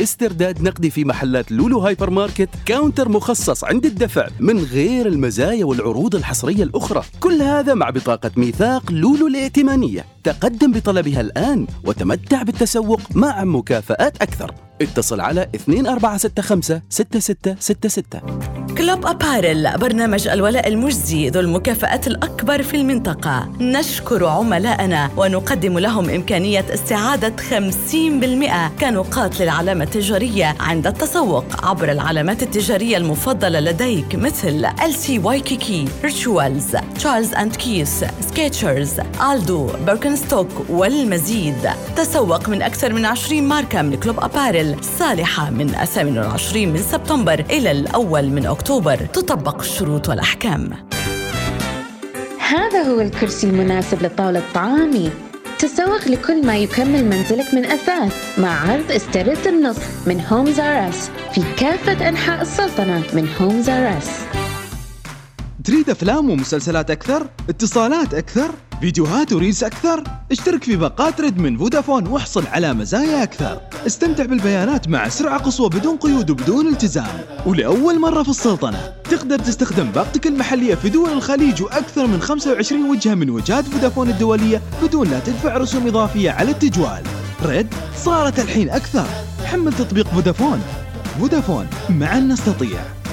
استرداد 0.00 0.62
نقدي 0.62 0.90
في 0.90 1.04
محلات 1.04 1.52
Lulu 1.52 1.78
Hypermarket 1.78 2.48
counter 2.66 3.08
مخصص 3.08 3.64
عند 3.64 3.86
الدفع 3.86 4.28
من 4.40 4.58
غير 4.58 5.06
المزايا 5.06 5.64
والعروض 5.64 6.14
الحصرية 6.14 6.62
الأخرى. 6.62 7.02
كل 7.20 7.42
هذا 7.42 7.74
مع 7.74 7.90
بطاقة 7.90 8.30
ميثاق 8.36 8.92
لولو 8.92 9.26
الائتمانية. 9.26 10.04
تقدم 10.24 10.72
بطلبها 10.72 11.20
الآن 11.20 11.66
وتمتع 11.84 12.42
بالتسوق 12.42 13.00
مع 13.14 13.44
مكافآت 13.44 14.22
أكثر. 14.22 14.54
اتصل 14.82 15.20
على 15.20 15.48
2465 15.54 16.82
6666 16.88 18.64
Club 18.78 19.06
Apparel 19.06 19.78
برنامج 19.78 20.28
الولاء 20.28 20.68
المجزي 20.68 21.28
ذو 21.28 21.40
المكافآت 21.40 22.06
الأكبر 22.06 22.62
في 22.62 22.76
المنطقة. 22.76 23.48
نشكر 23.60 24.26
عملائنا 24.26 25.10
ونقدم 25.16 25.78
لهم 25.78 26.10
إمكانية 26.10 26.64
استعادة 26.74 27.32
50% 27.50 28.80
كنقاط 28.80 29.40
للعلامة 29.40 29.84
التجارية 29.84 30.56
عند 30.60 30.86
التسوق 30.86 31.44
عبر 31.66 31.92
العلامات 31.92 32.42
التجارية 32.42 32.96
المفضلة 32.96 33.60
لديك 33.60 34.14
مثل 34.14 34.66
LC 34.66 35.24
Waikiki 35.24 35.88
Rituals 36.04 36.76
Charles & 36.94 37.34
Keith 37.34 37.56
Skechers 37.56 39.00
Aldo 39.32 39.70
Birkenstock 39.86 40.48
والمزيد. 40.68 41.70
تسوق 41.96 42.48
من 42.48 42.62
أكثر 42.62 42.92
من 42.92 43.04
20 43.04 43.42
ماركة 43.42 43.82
من 43.82 43.96
Club 43.96 44.20
Apparel 44.20 44.76
صالحة 44.98 45.50
من 45.50 45.68
28 45.68 46.68
من 46.68 46.82
سبتمبر 46.82 47.44
إلى 47.50 47.70
الأول 47.70 48.24
من 48.28 48.46
أكتوبر. 48.46 48.96
تطبق 48.96 49.60
الشروط 49.60 50.08
والأحكام. 50.08 50.70
هذا 52.48 52.82
هو 52.82 53.00
الكرسي 53.00 53.46
المناسب 53.46 54.02
لطاولة 54.02 54.38
طعامي 54.38 55.10
تسوق 55.58 56.08
لكل 56.08 56.46
ما 56.46 56.56
يكمل 56.56 57.04
منزلك 57.04 57.54
من 57.54 57.64
أثاث 57.64 58.38
مع 58.38 58.70
عرض 58.70 58.92
استرد 58.92 59.46
النصف 59.46 60.08
من 60.08 60.20
Homes 60.20 60.60
R 60.60 60.70
Us 60.70 60.90
في 61.34 61.42
كافة 61.58 62.08
أنحاء 62.08 62.42
السلطنة 62.42 63.02
من 63.12 63.28
Homes 63.40 63.68
R 63.68 63.78
Us 63.78 63.98
تريد 65.64 65.90
أفلام 65.90 66.30
ومسلسلات 66.30 66.90
أكثر؟ 66.90 67.28
اتصالات 67.48 68.14
أكثر؟ 68.14 68.50
فيديوهات 68.84 69.32
و 69.32 69.37
reels 69.37 69.64
أكثر؟ 69.64 70.04
اشترك 70.32 70.64
في 70.64 70.76
باقات 70.76 71.20
Red 71.20 71.38
من 71.38 71.58
فودافون 71.58 72.06
واحصل 72.06 72.46
على 72.46 72.74
مزايا 72.74 73.22
أكثر. 73.22 73.60
استمتع 73.86 74.24
بالبيانات 74.24 74.88
مع 74.88 75.08
سرعه 75.08 75.38
قصوى 75.38 75.68
بدون 75.68 75.96
قيود 75.96 76.30
وبدون 76.30 76.66
التزام. 76.66 77.20
ولأول 77.46 78.00
مرة 78.00 78.22
في 78.22 78.28
السلطنة 78.28 78.92
تقدر 79.10 79.38
تستخدم 79.38 79.90
باقتك 79.90 80.26
المحلية 80.26 80.74
في 80.74 80.88
دول 80.88 81.12
الخليج 81.12 81.62
وأكثر 81.62 82.06
من 82.06 82.20
25 82.20 82.90
وجهة 82.90 83.14
من 83.14 83.30
وجهات 83.30 83.64
فودافون 83.64 84.08
الدولية 84.08 84.62
بدون 84.82 85.08
لا 85.08 85.20
تدفع 85.20 85.56
رسوم 85.56 85.86
إضافية 85.86 86.30
على 86.30 86.50
التجوال. 86.50 87.02
Red 87.44 87.66
صارت 87.96 88.38
الحين 88.38 88.70
أكثر. 88.70 89.06
حمل 89.44 89.72
تطبيق 89.72 90.06
Vodafone. 90.06 90.60
Vodafone 91.20 91.66
معا 91.90 92.20
نستطيع. 92.20 93.03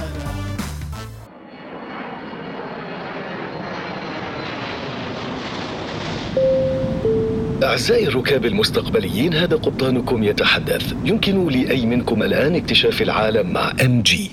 أعزائي 7.71 8.07
الركاب 8.07 8.45
المستقبليين 8.45 9.33
هذا 9.33 9.55
قبطانكم 9.55 10.23
يتحدث. 10.23 10.93
يمكن 11.05 11.47
لأي 11.47 11.85
منكم 11.85 12.23
الآن 12.23 12.55
اكتشاف 12.55 13.01
العالم 13.01 13.53
مع 13.53 13.73
MG 13.85 14.31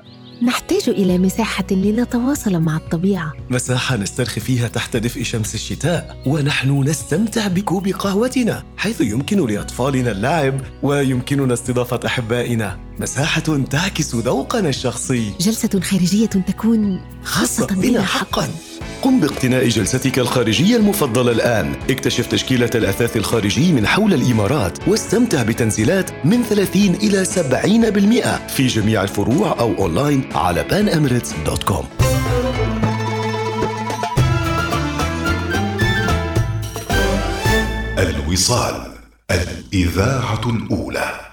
نحتاج 0.42 0.88
إلى 0.88 1.18
مساحة 1.18 1.64
لنتواصل 1.70 2.61
مع 2.61 2.76
الطبيعة. 2.76 3.32
مساحة 3.50 3.96
نسترخي 3.96 4.40
فيها 4.40 4.68
تحت 4.68 4.96
دفء 4.96 5.22
شمس 5.22 5.54
الشتاء 5.54 6.16
ونحن 6.26 6.82
نستمتع 6.82 7.48
بكوب 7.48 7.88
قهوتنا 7.88 8.62
حيث 8.76 9.00
يمكن 9.00 9.46
لأطفالنا 9.46 10.11
اللعب 10.11 10.61
ويمكننا 10.82 11.54
استضافة 11.54 12.00
أحبائنا. 12.06 12.78
مساحة 13.01 13.61
تعكس 13.70 14.14
ذوقنا 14.14 14.68
الشخصي. 14.68 15.32
جلسة 15.40 15.80
خارجية 15.80 16.26
تكون 16.26 17.01
خاصة 17.24 17.66
بنا 17.66 18.03
حقا. 18.03 18.48
قم 19.03 19.20
باقتناء 19.20 19.68
جلستك 19.68 20.18
الخارجية 20.18 20.76
المفضلة 20.76 21.32
الآن. 21.32 21.74
اكتشف 21.90 22.26
تشكيلة 22.26 22.70
الأثاث 22.74 23.16
الخارجي 23.16 23.72
من 23.72 23.86
حول 23.86 24.14
الإمارات 24.14 24.88
واستمتع 24.88 25.42
بتنزيلات 25.42 26.11
من 26.24 26.42
30 26.42 26.94
إلى 26.94 27.24
70% 27.24 28.48
في 28.48 28.66
جميع 28.66 29.03
الفروع 29.03 29.61
أو 29.61 29.74
أونلاين 29.78 30.24
على 30.34 30.64
panemirates.com 30.64 31.84
الوصال 37.98 38.92
الإذاعة 39.30 40.40
الأولى. 40.51 41.29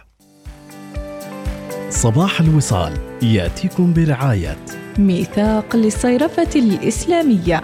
صباح 1.90 2.40
الوصال 2.42 2.94
ياتيكم 3.24 3.94
برعاية 3.94 4.58
ميثاق 4.98 5.76
للصيرفة 5.76 6.50
الإسلامية. 6.56 7.62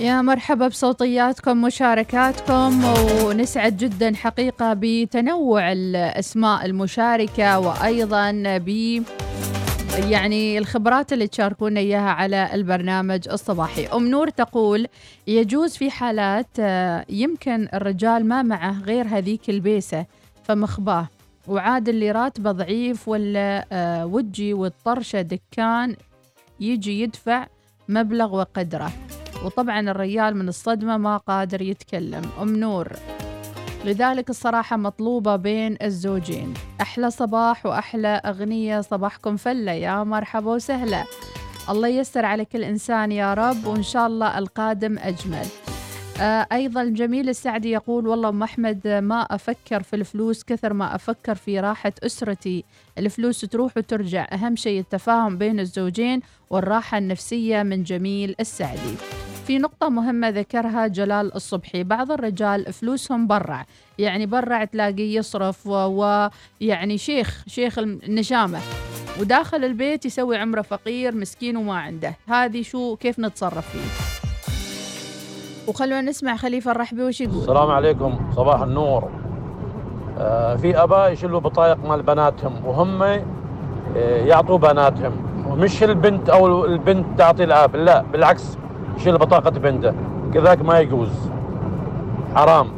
يا 0.00 0.22
مرحبا 0.22 0.68
بصوتياتكم 0.68 1.62
مشاركاتكم 1.62 2.84
ونسعد 3.24 3.76
جدا 3.76 4.14
حقيقة 4.14 4.76
بتنوع 4.80 5.72
الأسماء 5.72 6.66
المشاركة 6.66 7.58
وأيضا 7.58 8.32
ب 8.58 9.02
يعني 10.14 10.58
الخبرات 10.58 11.12
اللي 11.12 11.26
تشاركونا 11.26 11.80
إياها 11.80 12.10
على 12.10 12.54
البرنامج 12.54 13.28
الصباحي. 13.28 13.86
أم 13.86 14.08
نور 14.08 14.28
تقول 14.28 14.86
يجوز 15.26 15.76
في 15.76 15.90
حالات 15.90 16.46
آه، 16.60 17.04
يمكن 17.08 17.68
الرجال 17.74 18.28
ما 18.28 18.42
معه 18.42 18.82
غير 18.82 19.06
هذيك 19.06 19.50
البيسة 19.50 20.06
فمخباه. 20.44 21.08
وعاد 21.48 21.88
اللي 21.88 22.10
راتبه 22.10 22.52
ضعيف 22.52 23.08
ولا 23.08 23.66
آه، 23.72 24.06
وجي 24.06 24.54
والطرشة 24.54 25.22
دكان 25.22 25.96
يجي 26.60 27.02
يدفع 27.02 27.46
مبلغ 27.88 28.36
وقدره. 28.36 28.92
وطبعا 29.44 29.80
الريال 29.80 30.36
من 30.36 30.48
الصدمة 30.48 30.96
ما 30.96 31.16
قادر 31.16 31.62
يتكلم. 31.62 32.22
أم 32.42 32.56
نور. 32.56 32.92
لذلك 33.84 34.30
الصراحة 34.30 34.76
مطلوبة 34.76 35.36
بين 35.36 35.76
الزوجين. 35.82 36.54
أحلى 36.80 37.10
صباح 37.10 37.66
وأحلى 37.66 38.08
أغنية 38.24 38.80
صباحكم 38.80 39.36
فلة. 39.36 39.72
يا 39.72 40.04
مرحبا 40.04 40.50
وسهلا. 40.50 41.04
الله 41.70 41.88
ييسر 41.88 42.24
على 42.24 42.44
كل 42.44 42.64
إنسان 42.64 43.12
يا 43.12 43.34
رب 43.34 43.66
وإن 43.66 43.82
شاء 43.82 44.06
الله 44.06 44.38
القادم 44.38 44.98
أجمل. 44.98 45.46
آه 46.20 46.46
أيضا 46.52 46.84
جميل 46.84 47.28
السعدي 47.28 47.70
يقول 47.70 48.06
والله 48.06 48.28
أم 48.28 48.42
أحمد 48.42 48.88
ما 48.88 49.20
أفكر 49.22 49.82
في 49.82 49.96
الفلوس 49.96 50.44
كثر 50.44 50.72
ما 50.72 50.94
أفكر 50.94 51.34
في 51.34 51.60
راحة 51.60 51.92
أسرتي. 52.02 52.64
الفلوس 52.98 53.40
تروح 53.40 53.76
وترجع. 53.76 54.26
أهم 54.32 54.56
شيء 54.56 54.80
التفاهم 54.80 55.38
بين 55.38 55.60
الزوجين 55.60 56.20
والراحة 56.50 56.98
النفسية. 56.98 57.62
من 57.62 57.82
جميل 57.82 58.34
السعدي. 58.40 58.96
في 59.48 59.58
نقطة 59.58 59.88
مهمة 59.88 60.28
ذكرها 60.28 60.86
جلال 60.86 61.34
الصبحي 61.34 61.84
بعض 61.84 62.12
الرجال 62.12 62.72
فلوسهم 62.72 63.26
برع 63.26 63.64
يعني 63.98 64.26
برع 64.26 64.64
تلاقيه 64.64 65.18
يصرف 65.18 65.66
ويعني 65.66 66.94
و... 66.94 66.96
شيخ 66.96 67.44
شيخ 67.46 67.78
النشامة 67.78 68.58
وداخل 69.20 69.64
البيت 69.64 70.06
يسوي 70.06 70.36
عمرة 70.36 70.62
فقير 70.62 71.14
مسكين 71.14 71.56
وما 71.56 71.78
عنده. 71.78 72.14
هذه 72.28 72.62
شو 72.62 72.96
كيف 72.96 73.18
نتصرف 73.18 73.68
فيه؟ 73.68 73.88
وخلونا 75.68 76.00
نسمع 76.00 76.36
خليفة 76.36 76.70
الرحبي 76.70 77.02
وش 77.02 77.20
يقول. 77.20 77.38
السلام 77.38 77.70
عليكم 77.70 78.30
صباح 78.36 78.60
النور. 78.60 79.10
آه 80.18 80.56
في 80.56 80.82
أباء 80.82 81.12
يشيلوا 81.12 81.40
بطايق 81.40 81.84
مال 81.84 82.02
بناتهم 82.02 82.66
وهم 82.66 83.02
آه 83.02 83.24
يعطوا 83.96 84.58
بناتهم. 84.58 85.12
ومش 85.46 85.82
البنت 85.82 86.28
أو 86.28 86.64
البنت 86.64 87.18
تعطي 87.18 87.44
الآب 87.44 87.76
لا 87.76 88.02
بالعكس. 88.02 88.58
يشيل 88.98 89.18
بطاقة 89.18 89.50
بنته 89.50 89.94
كذاك 90.34 90.62
ما 90.62 90.80
يجوز. 90.80 91.08
حرام. 92.34 92.72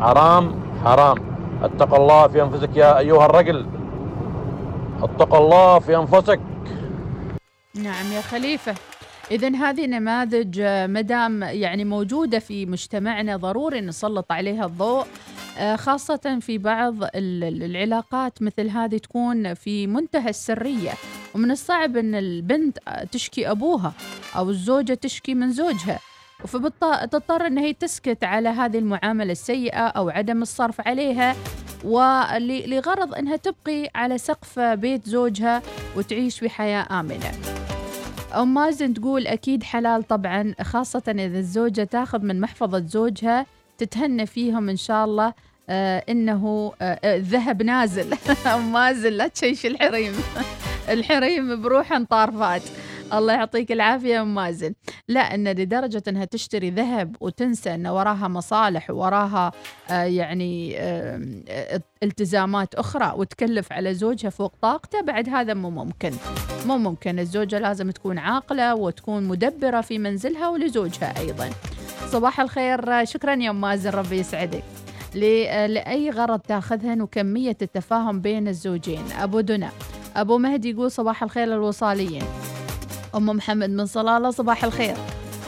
حرام 0.00 0.54
حرام. 0.84 1.16
اتق 1.62 1.94
الله 1.94 2.28
في 2.28 2.42
أنفسك 2.42 2.76
يا 2.76 2.98
أيها 2.98 3.26
الرجل. 3.26 3.66
اتق 5.02 5.34
الله 5.34 5.78
في 5.78 5.96
أنفسك. 5.96 6.40
نعم 7.74 8.12
يا 8.12 8.20
خليفة. 8.20 8.74
إذا 9.30 9.56
هذه 9.56 9.86
نماذج 9.86 10.60
مدام 10.64 11.42
يعني 11.42 11.84
موجودة 11.84 12.38
في 12.38 12.66
مجتمعنا 12.66 13.36
ضروري 13.36 13.80
نسلط 13.80 14.32
عليها 14.32 14.66
الضوء 14.66 15.04
آه، 15.58 15.76
خاصة 15.76 16.38
في 16.40 16.58
بعض 16.58 16.94
العلاقات 17.14 18.42
مثل 18.42 18.68
هذه 18.68 18.96
تكون 18.96 19.54
في 19.54 19.86
منتهى 19.86 20.30
السرية. 20.30 20.90
ومن 21.34 21.50
الصعب 21.50 21.96
أن 21.96 22.14
البنت 22.14 22.78
تشكي 23.12 23.50
أبوها. 23.50 23.92
أو 24.36 24.50
الزوجة 24.50 24.94
تشكي 24.94 25.34
من 25.34 25.52
زوجها. 25.52 26.00
فبتضطر 26.46 27.46
أن 27.46 27.58
هي 27.58 27.72
تسكت 27.72 28.24
على 28.24 28.48
هذه 28.48 28.78
المعاملة 28.78 29.32
السيئة 29.32 29.86
أو 29.86 30.10
عدم 30.10 30.42
الصرف 30.42 30.88
عليها 30.88 31.36
ولغرض 31.84 33.14
أنها 33.14 33.36
تبقي 33.36 33.90
على 33.94 34.18
سقف 34.18 34.58
بيت 34.58 35.08
زوجها 35.08 35.62
وتعيش 35.96 36.44
بحياة 36.44 37.00
آمنة. 37.00 37.32
أم 38.34 38.54
مازن 38.54 38.94
تقول 38.94 39.26
أكيد 39.26 39.62
حلال 39.62 40.02
طبعا 40.02 40.54
خاصة 40.62 41.02
إذا 41.08 41.38
الزوجة 41.38 41.84
تاخذ 41.84 42.18
من 42.18 42.40
محفظة 42.40 42.86
زوجها 42.86 43.46
تتهنى 43.78 44.26
فيهم 44.26 44.68
إن 44.68 44.76
شاء 44.76 45.04
الله 45.04 45.34
آه 45.68 46.04
آه 46.08 46.98
الذهب 47.04 47.62
نازل. 47.62 48.14
أم 48.54 48.72
مازن 48.72 49.12
لا 49.12 49.28
تشيش 49.28 49.66
الحريم. 49.66 50.12
الحريم 50.88 51.62
بروح 51.62 52.02
طارفات 52.02 52.62
الله 53.12 53.32
يعطيك 53.32 53.72
العافية 53.72 54.22
أم 54.22 54.34
مازن. 54.34 54.74
لا 55.08 55.20
أن 55.20 55.48
لدرجة 55.48 56.02
أنها 56.08 56.24
تشتري 56.24 56.70
ذهب 56.70 57.16
وتنسى 57.20 57.74
أن 57.74 57.86
وراها 57.86 58.28
مصالح 58.28 58.90
وراها 58.90 59.52
آه 59.90 60.02
يعني 60.02 60.78
آه 60.78 61.80
التزامات 62.02 62.74
أخرى 62.74 63.12
وتكلف 63.16 63.72
على 63.72 63.94
زوجها 63.94 64.30
فوق 64.30 64.52
طاقته 64.62 65.00
بعد 65.00 65.28
هذا 65.28 65.54
مو 65.54 65.70
ممكن. 65.70 66.12
مو 66.66 66.78
ممكن. 66.78 67.18
الزوجة 67.18 67.58
لازم 67.58 67.90
تكون 67.90 68.18
عاقلة 68.18 68.74
وتكون 68.74 69.22
مدبرة 69.22 69.80
في 69.80 69.98
منزلها 69.98 70.48
ولزوجها 70.48 71.18
أيضا. 71.20 71.50
صباح 72.06 72.40
الخير. 72.40 73.04
شكرا 73.04 73.34
يا 73.34 73.50
أم 73.50 73.60
مازن 73.60 73.90
ربي 73.90 74.18
يسعدك. 74.18 74.64
لأي 75.14 76.10
غرض 76.10 76.40
تاخذهن 76.40 77.02
وكمية 77.02 77.56
التفاهم 77.62 78.20
بين 78.20 78.48
الزوجين؟ 78.48 79.04
أبو 79.18 79.40
دنا. 79.40 79.70
أبو 80.16 80.38
مهدي 80.38 80.70
يقول 80.70 80.90
صباح 80.90 81.22
الخير 81.22 81.46
للوصاليين. 81.46 82.24
أم 83.16 83.26
محمد 83.26 83.70
من 83.70 83.86
صلالة 83.86 84.30
صباح 84.30 84.64
الخير. 84.64 84.96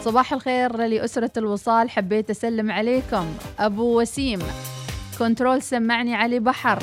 صباح 0.05 0.33
الخير 0.33 0.77
لأسرة 0.77 1.31
الوصال 1.37 1.91
حبيت 1.91 2.31
أسلم 2.31 2.71
عليكم. 2.71 3.27
أبو 3.59 4.01
وسيم 4.01 4.39
كنترول 5.19 5.63
سمعني 5.63 6.15
علي 6.15 6.41
بحر. 6.41 6.83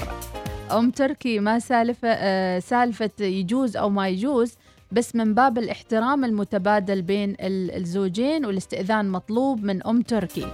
أم 0.72 0.92
تركي 0.92 1.40
ما 1.40 1.60
سالفة 1.60 2.08
آه 2.08 2.60
سالفة 2.60 3.10
يجوز 3.20 3.78
أو 3.78 3.90
ما 3.90 4.08
يجوز 4.08 4.56
بس 4.92 5.16
من 5.16 5.34
باب 5.34 5.58
الاحترام 5.58 6.26
المتبادل 6.26 7.02
بين 7.02 7.36
الزوجين 7.42 8.46
والاستئذان 8.46 9.10
مطلوب 9.10 9.64
من 9.64 9.88
أم 9.88 10.02
تركي. 10.02 10.48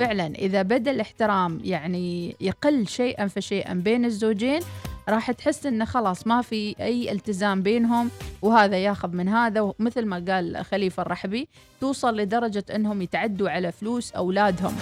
فعلا 0.00 0.26
إذا 0.26 0.62
بدأ 0.62 0.90
الاحترام 0.90 1.60
يعني 1.64 2.36
يقل 2.40 2.86
شيئا 2.86 3.26
فشيئا 3.26 3.74
بين 3.74 4.04
الزوجين 4.04 4.60
راح 5.08 5.30
تحس 5.30 5.66
إنه 5.66 5.84
خلاص 5.84 6.26
ما 6.26 6.42
في 6.42 6.74
أي 6.80 7.12
التزام 7.12 7.62
بينهم 7.62 8.10
وهذا 8.42 8.76
ياخذ 8.76 9.08
من 9.08 9.28
هذا. 9.28 9.60
ومثل 9.60 10.06
ما 10.06 10.24
قال 10.28 10.64
خليفة 10.64 11.02
الرحبي 11.02 11.48
توصل 11.80 12.16
لدرجة 12.16 12.64
إنهم 12.74 13.02
يتعدوا 13.02 13.50
على 13.50 13.72
فلوس 13.72 14.12
أولادهم 14.12 14.76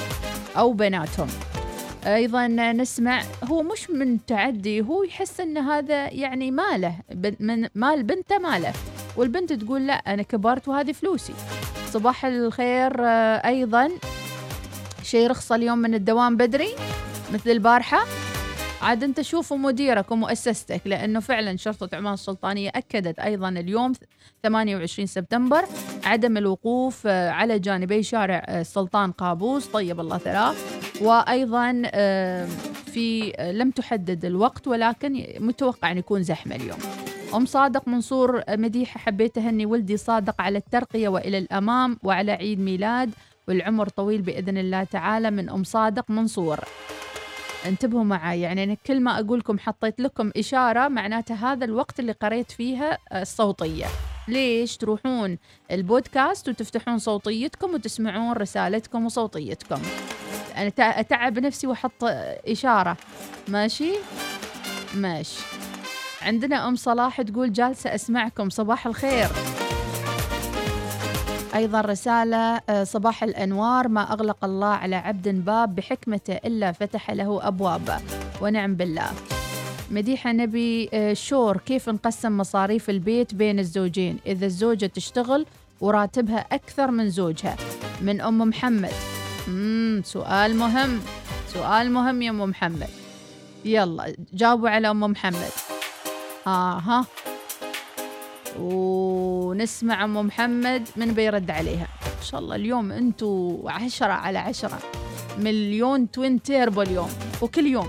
أو 0.57 0.73
بناتهم. 0.73 1.29
أيضا 2.07 2.47
نسمع 2.49 3.23
هو 3.45 3.63
مش 3.63 3.91
من 3.91 4.27
تعدي 4.27 4.81
هو 4.81 5.03
يحس 5.03 5.41
إن 5.41 5.59
هذا 5.59 6.09
يعني 6.09 6.51
ماله 6.51 6.95
من 7.41 7.69
مال 7.75 8.03
بنته 8.03 8.39
ماله. 8.39 8.73
والبنت 9.17 9.53
تقول 9.53 9.87
لا 9.87 9.95
أنا 9.95 10.23
كبرت 10.23 10.69
وهذه 10.69 10.93
فلوسي. 10.93 11.33
صباح 11.91 12.25
الخير 12.25 13.05
أيضا. 13.45 13.89
شيء 15.03 15.31
رخصه 15.31 15.55
اليوم 15.55 15.79
من 15.79 15.95
الدوام 15.95 16.37
بدري 16.37 16.69
مثل 17.33 17.51
البارحة. 17.51 17.99
عاد 18.87 19.05
انت 19.05 19.21
شوفوا 19.21 19.57
مديرك 19.57 20.13
ومؤسستك 20.13 20.81
لأنه 20.85 21.21
فعلا 21.21 21.57
شرطة 21.57 21.97
عمان 21.97 22.13
السلطانية 22.13 22.71
أكدت 22.75 23.19
أيضا 23.19 23.49
اليوم 23.49 23.93
28 24.43 25.07
سبتمبر 25.07 25.65
عدم 26.05 26.37
الوقوف 26.37 27.07
على 27.07 27.59
جانبي 27.59 28.03
شارع 28.03 28.45
السلطان 28.49 29.13
قابوس. 29.13 29.67
طيب 29.67 30.01
الله 30.01 30.19
ثراه. 30.19 30.55
وأيضا 31.01 31.83
في 32.87 33.33
لم 33.41 33.71
تحدد 33.71 34.25
الوقت 34.25 34.69
ولكن 34.69 35.27
متوقع 35.39 35.91
أن 35.91 35.99
يكون 35.99 36.23
زحمة 36.23 36.57
اليوم. 36.57 36.79
أم 37.35 37.47
صادق 37.47 37.89
منصور 37.89 38.43
مديحة 38.49 38.99
حبيت 38.99 39.39
أهني 39.39 39.67
ولدي 39.67 39.97
صادق 39.97 40.41
على 40.41 40.59
الترقية 40.59 41.09
وإلى 41.09 41.39
الأمام 41.39 41.99
وعلى 42.03 42.33
عيد 42.33 42.61
ميلاد 42.61 43.11
والعمر 43.49 43.89
طويل 43.89 44.23
بإذن 44.23 44.59
الله 44.59 44.85
تعالى 44.85 45.31
من 45.31 45.51
أم 45.51 45.65
صادق 45.65 46.11
منصور. 46.11 46.61
انتبهوا 47.69 48.05
معي 48.05 48.41
يعني 48.41 48.65
أنا 48.65 48.77
كل 48.87 49.01
ما 49.01 49.21
أقول 49.21 49.39
لكم 49.39 49.59
حطيت 49.59 50.01
لكم 50.01 50.31
إشارة 50.37 50.89
معناتها 50.89 51.53
هذا 51.53 51.65
الوقت 51.65 52.01
اللي 52.01 52.13
قريت 52.13 52.53
فيها 52.53 52.99
الصوتية. 53.13 53.87
ليش 54.29 54.77
تروحون 54.77 55.39
البودكاست 55.71 56.49
وتفتحون 56.49 56.99
صوتيتكم 56.99 57.75
وتسمعون 57.75 58.33
رسالتكم 58.33 59.07
وصوتيتكم؟ 59.07 59.83
أنا 60.57 60.73
أتعب 60.79 61.39
نفسي 61.39 61.67
وأحط 61.67 62.05
إشارة. 62.49 62.97
ماشي؟ 63.49 63.93
ماشي. 64.95 65.41
عندنا 66.23 66.69
أم 66.69 66.77
صلاح 66.77 67.23
تقول 67.23 67.53
جالسة 67.53 67.95
أسمعكم. 67.95 68.51
صباح 68.51 68.87
الخير. 68.87 69.29
أيضا 71.57 71.81
رسالة 71.81 72.61
صباح 72.85 73.23
الأنوار 73.23 73.89
ما 73.89 74.13
أغلق 74.13 74.45
الله 74.45 74.67
على 74.67 74.97
عبد 74.97 75.29
باب 75.29 75.75
بحكمته 75.75 76.35
إلا 76.35 76.73
فتح 76.73 77.11
له 77.11 77.49
أبواب. 77.49 78.01
ونعم 78.43 78.75
بالله. 78.75 79.11
مديحة 79.91 80.33
نبي 80.33 80.91
شور 81.15 81.57
كيف 81.57 81.89
نقسم 81.89 82.37
مصاريف 82.37 82.91
البيت 82.91 83.35
بين 83.35 83.59
الزوجين؟ 83.59 84.19
إذا 84.27 84.47
الزوجة 84.47 84.87
تشتغل 84.87 85.47
وراتبها 85.81 86.47
أكثر 86.53 86.91
من 86.91 87.11
زوجها. 87.11 87.57
من 88.03 88.21
أم 88.21 88.39
محمد. 88.39 88.93
مم 89.49 90.03
سؤال 90.05 90.57
مهم. 90.57 91.01
سؤال 91.55 91.91
مهم 91.91 92.23
يا 92.23 92.31
أم 92.31 92.41
محمد. 92.41 92.91
يلا 93.65 94.17
جاوبوا 94.33 94.69
على 94.69 94.91
أم 94.91 95.01
محمد. 95.01 95.53
آها. 96.47 97.05
ونسمع 98.61 100.05
أم 100.05 100.27
محمد 100.27 100.89
من 100.97 101.13
بيرد 101.13 101.51
عليها. 101.51 101.89
إن 102.19 102.23
شاء 102.23 102.41
الله 102.41 102.57
اليوم 102.57 102.93
أنتوا 102.93 103.71
عشرة 103.71 104.13
على 104.13 104.39
عشرة. 104.39 104.79
مليون 105.39 106.11
twin 106.11 106.43
turbo 106.43 106.83
اليوم 106.83 107.09
وكل 107.43 107.67
يوم. 107.67 107.89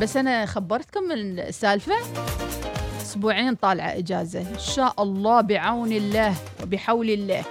بس 0.00 0.16
أنا 0.16 0.46
خبرتكم 0.46 1.02
من 1.02 1.38
السالفة؟ 1.38 1.94
أسبوعين 3.02 3.54
طالعة 3.54 3.98
إجازة. 3.98 4.40
إن 4.40 4.58
شاء 4.58 5.02
الله 5.02 5.40
بعون 5.40 5.92
الله 5.92 6.34
وبحول 6.62 7.10
الله. 7.10 7.44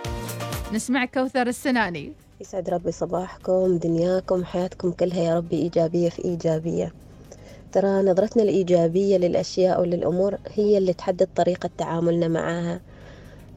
نسمع 0.74 1.06
كوثر 1.06 1.48
السناني. 1.48 2.14
يسعد 2.42 2.70
ربي 2.70 2.92
صباحكم 2.92 3.78
دنياكم 3.78 4.46
حياتكم 4.46 4.92
كلها 4.92 5.24
يا 5.24 5.38
ربي 5.38 5.56
إيجابية 5.56 6.10
في 6.10 6.26
إيجابية. 6.26 6.94
ترى 7.76 8.02
نظرتنا 8.02 8.44
الإيجابية 8.44 9.18
للأشياء 9.18 9.82
وللأمور 9.82 10.38
هي 10.54 10.78
اللي 10.78 10.94
تحدد 10.94 11.28
طريقة 11.36 11.70
تعاملنا 11.78 12.28
معاها 12.28 12.82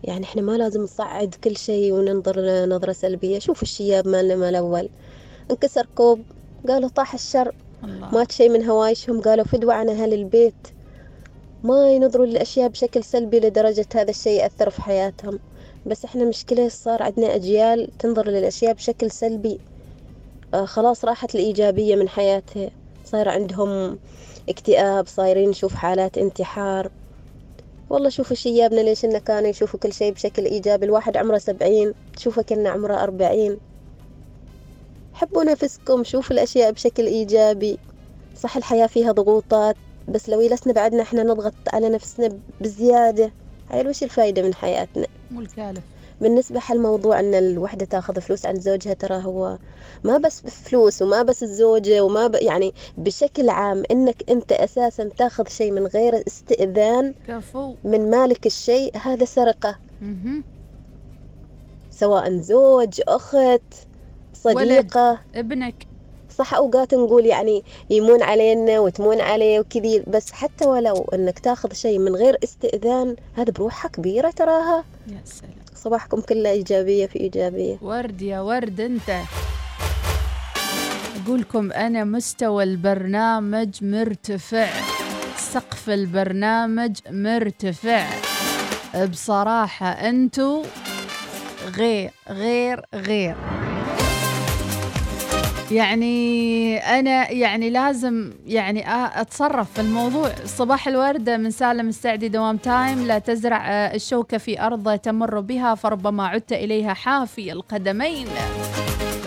يعني 0.04 0.24
إحنا 0.24 0.42
ما 0.42 0.52
لازم 0.52 0.82
نصعد 0.82 1.34
كل 1.44 1.56
شيء 1.56 1.92
وننظر 1.92 2.66
نظرة 2.66 2.92
سلبية. 2.92 3.38
شوف 3.38 3.62
الشياب 3.62 4.08
مالنا 4.08 4.36
مال 4.36 4.54
أول. 4.56 4.88
انكسر 5.50 5.86
كوب 5.94 6.20
قالوا 6.68 6.88
طاح 6.88 7.14
الشر. 7.14 7.54
الله. 7.84 8.10
مات 8.10 8.32
شيء 8.32 8.48
من 8.48 8.64
هوايشهم 8.64 9.20
قالوا 9.20 9.44
فدوة 9.44 9.74
عن 9.74 9.88
أهل 9.88 10.14
البيت. 10.14 10.68
ما 11.64 11.90
ينظروا 11.90 12.26
للأشياء 12.26 12.68
بشكل 12.68 13.04
سلبي 13.04 13.40
لدرجة 13.40 13.86
هذا 13.94 14.10
الشيء 14.10 14.40
يأثر 14.42 14.70
في 14.70 14.82
حياتهم. 14.82 15.38
بس 15.86 16.04
إحنا 16.04 16.24
مشكلة 16.24 16.68
صار 16.68 17.02
عندنا 17.02 17.34
أجيال 17.34 17.98
تنظر 17.98 18.28
للأشياء 18.28 18.72
بشكل 18.72 19.10
سلبي. 19.10 19.58
آه 20.54 20.64
خلاص 20.64 21.04
راحت 21.04 21.34
الإيجابية 21.34 21.96
من 21.96 22.08
حياتها. 22.08 22.70
صار 23.10 23.28
عندهم 23.28 23.98
اكتئاب 24.48 25.06
صايرين 25.06 25.48
نشوف 25.50 25.74
حالات 25.74 26.18
انتحار. 26.18 26.90
والله 27.90 28.08
شوفوا 28.08 28.36
شيابنا 28.36 28.80
ليش 28.80 29.04
إنه 29.04 29.18
كانوا 29.18 29.48
يشوفوا 29.48 29.80
كل 29.80 29.92
شيء 29.92 30.12
بشكل 30.12 30.44
إيجابي؟ 30.44 30.86
الواحد 30.86 31.16
عمره 31.16 31.38
سبعين 31.38 31.94
تشوفه 32.16 32.42
كأنه 32.42 32.70
عمره 32.70 32.94
أربعين. 32.94 33.56
حبوا 35.12 35.44
نفسكم 35.44 36.04
شوفوا 36.04 36.36
الأشياء 36.36 36.72
بشكل 36.72 37.06
إيجابي. 37.06 37.78
صح 38.36 38.56
الحياة 38.56 38.86
فيها 38.86 39.12
ضغوطات 39.12 39.76
بس 40.08 40.28
لو 40.28 40.42
جلسنا 40.42 40.72
بعدنا 40.72 41.02
إحنا 41.02 41.22
نضغط 41.22 41.54
على 41.72 41.88
نفسنا 41.88 42.38
بزيادة. 42.60 43.30
عيل 43.70 43.88
وش 43.88 44.02
الفايدة 44.02 44.42
من 44.42 44.54
حياتنا. 44.54 45.06
والكالف 45.36 45.97
بالنسبة 46.20 46.60
حالموضوع 46.60 47.20
إن 47.20 47.34
الوحدة 47.34 47.86
تاخذ 47.86 48.20
فلوس 48.20 48.46
عن 48.46 48.60
زوجها 48.60 48.94
ترى 48.94 49.24
هو 49.24 49.58
ما 50.04 50.18
بس 50.18 50.40
فلوس 50.40 51.02
وما 51.02 51.22
بس 51.22 51.42
الزوجة 51.42 52.00
وما 52.00 52.26
ب... 52.26 52.34
يعني 52.34 52.74
بشكل 52.98 53.48
عام 53.48 53.82
إنك 53.90 54.30
أنت 54.30 54.52
أساسا 54.52 55.10
تاخذ 55.18 55.48
شيء 55.48 55.70
من 55.70 55.86
غير 55.86 56.22
استئذان 56.26 57.14
كفو. 57.28 57.74
من 57.84 58.10
مالك 58.10 58.46
الشيء 58.46 58.96
هذا 58.96 59.24
سرقة. 59.24 59.78
سواء 61.90 62.38
زوج 62.38 63.00
أخت 63.08 63.62
صديقة. 64.34 65.10
ولد 65.10 65.18
ابنك. 65.34 65.86
صح 66.30 66.54
أوقات 66.54 66.94
نقول 66.94 67.26
يعني 67.26 67.62
يمون 67.90 68.22
علينا 68.22 68.80
وتمون 68.80 69.20
عليه 69.20 69.60
وكذي 69.60 70.04
بس 70.06 70.32
حتى 70.32 70.66
ولو 70.66 71.08
إنك 71.14 71.38
تاخذ 71.38 71.72
شيء 71.72 71.98
من 71.98 72.16
غير 72.16 72.38
استئذان 72.44 73.16
هذا 73.34 73.50
بروحها 73.50 73.88
كبيرة 73.88 74.30
تراها. 74.30 74.84
يا 75.08 75.20
سلام. 75.24 75.57
صباحكم 75.78 76.20
كله 76.20 76.50
إيجابية 76.50 77.06
في 77.06 77.20
إيجابية. 77.20 77.78
ورد 77.82 78.22
يا 78.22 78.40
ورد 78.40 78.80
أنت. 78.80 79.20
اقولكم 81.22 81.72
أنا 81.72 82.04
مستوى 82.04 82.64
البرنامج 82.64 83.84
مرتفع. 83.84 84.68
سقف 85.36 85.90
البرنامج 85.90 86.96
مرتفع. 87.10 88.06
بصراحة 89.10 89.86
أنتو 89.86 90.62
غير 91.76 92.10
غير 92.28 92.80
غير. 92.94 93.36
يعني 95.70 96.76
أنا 96.78 97.30
يعني 97.30 97.70
لازم 97.70 98.32
يعني 98.46 98.84
أتصرف 99.20 99.72
في 99.72 99.80
الموضوع. 99.80 100.30
صباح 100.44 100.88
الوردة 100.88 101.36
من 101.36 101.50
سالم 101.50 101.88
السعدي 101.88 102.28
دوام 102.28 102.56
تايم. 102.56 103.06
لا 103.06 103.18
تزرع 103.18 103.70
آه، 103.70 103.94
الشوكة 103.94 104.38
في 104.38 104.60
ارض 104.60 104.98
تمر 104.98 105.40
بها 105.40 105.74
فربما 105.74 106.26
عدت 106.26 106.52
إليها 106.52 106.94
حافي 106.94 107.52
القدمين. 107.52 108.26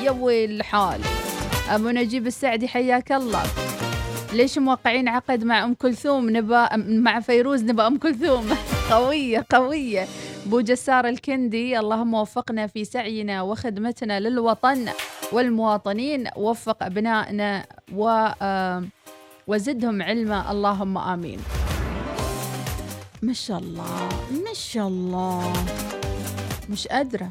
يا 0.03 0.11
ويل 0.11 0.51
الحال 0.51 1.01
أبو 1.69 1.89
نجيب 1.89 2.27
السعدي 2.27 2.67
حياك 2.67 3.11
الله. 3.11 3.43
ليش 4.33 4.57
موقعين 4.57 5.07
عقد 5.07 5.43
مع 5.43 5.63
أم 5.63 5.73
كلثوم؟ 5.73 6.29
نبا 6.29 6.69
مع 6.77 7.19
فيروز 7.19 7.63
نبا 7.63 7.87
أم 7.87 7.97
كلثوم. 7.97 8.49
قوية 8.91 9.45
قوية. 9.51 10.07
بو 10.45 10.61
جسار 10.61 11.07
الكندي 11.07 11.79
اللهم 11.79 12.13
وفقنا 12.13 12.67
في 12.67 12.85
سعينا 12.85 13.41
وخدمتنا 13.41 14.19
للوطن 14.19 14.89
والمواطنين. 15.31 16.27
وفق 16.35 16.83
أبنائنا 16.83 17.65
و 17.95 18.27
وزدهم 19.47 20.01
علما. 20.01 20.51
اللهم 20.51 20.97
آمين. 20.97 21.39
ما 23.21 23.33
شاء 23.33 23.57
الله 23.57 24.09
ما 24.31 24.53
شاء 24.53 24.87
الله. 24.87 25.53
مش 26.69 26.87
قادرة. 26.87 27.29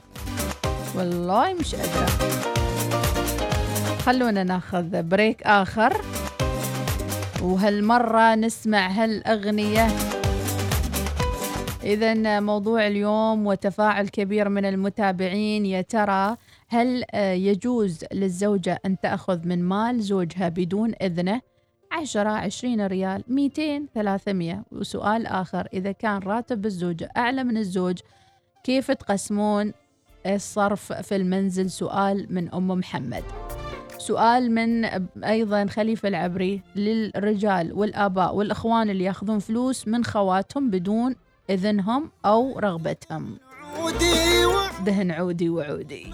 والله 0.97 1.55
مش 1.55 1.75
قادرة. 1.75 2.07
خلونا 4.07 4.45
ناخذ 4.45 5.03
بريك 5.03 5.43
آخر. 5.43 6.01
وهالمرة 7.43 8.35
نسمع 8.35 8.89
هالأغنية. 8.89 9.89
إذا 11.85 12.41
موضوع 12.41 12.87
اليوم 12.87 13.47
وتفاعل 13.47 14.09
كبير 14.09 14.49
من 14.49 14.65
المتابعين. 14.65 15.67
يا 15.67 15.81
ترى 15.81 16.37
هل 16.69 17.05
آه، 17.11 17.33
يجوز 17.33 18.05
للزوجة 18.13 18.79
أن 18.87 19.01
تأخذ 19.01 19.47
من 19.47 19.63
مال 19.63 20.01
زوجها 20.01 20.49
بدون 20.49 20.93
إذنه؟ 21.03 21.41
عشرة 21.93 22.29
عشرين 22.29 22.87
ريال 22.87 23.25
ميتين 23.29 23.89
ثلاثمية. 23.95 24.65
وسؤال 24.73 25.27
آخر 25.27 25.69
إذا 25.73 25.93
كان 25.93 26.19
راتب 26.19 26.67
الزوجة 26.67 27.11
أعلى 27.17 27.45
من 27.45 27.57
الزوج 27.57 27.99
كيف 28.65 28.91
تقسمون 28.91 29.73
الصرف 30.27 30.93
في 30.93 31.17
المنزل؟ 31.17 31.71
سؤال 31.71 32.27
من 32.31 32.55
أم 32.55 32.69
محمد. 32.69 33.25
سؤال 33.99 34.51
من 34.51 34.85
أيضا 35.25 35.67
خليفة 35.67 36.09
العبري 36.09 36.63
للرجال 36.77 37.73
والآباء 37.73 38.35
والإخوان 38.35 38.91
اللي 38.91 39.05
يأخذون 39.05 39.39
فلوس 39.39 39.89
من 39.89 40.05
خواتهم 40.05 40.71
بدون 40.71 41.17
إذنهم 41.51 42.11
أو 42.25 42.59
رغبتهم. 42.59 43.37
دهن 44.87 45.11
عودي 45.11 45.49
وعودي. 45.49 46.13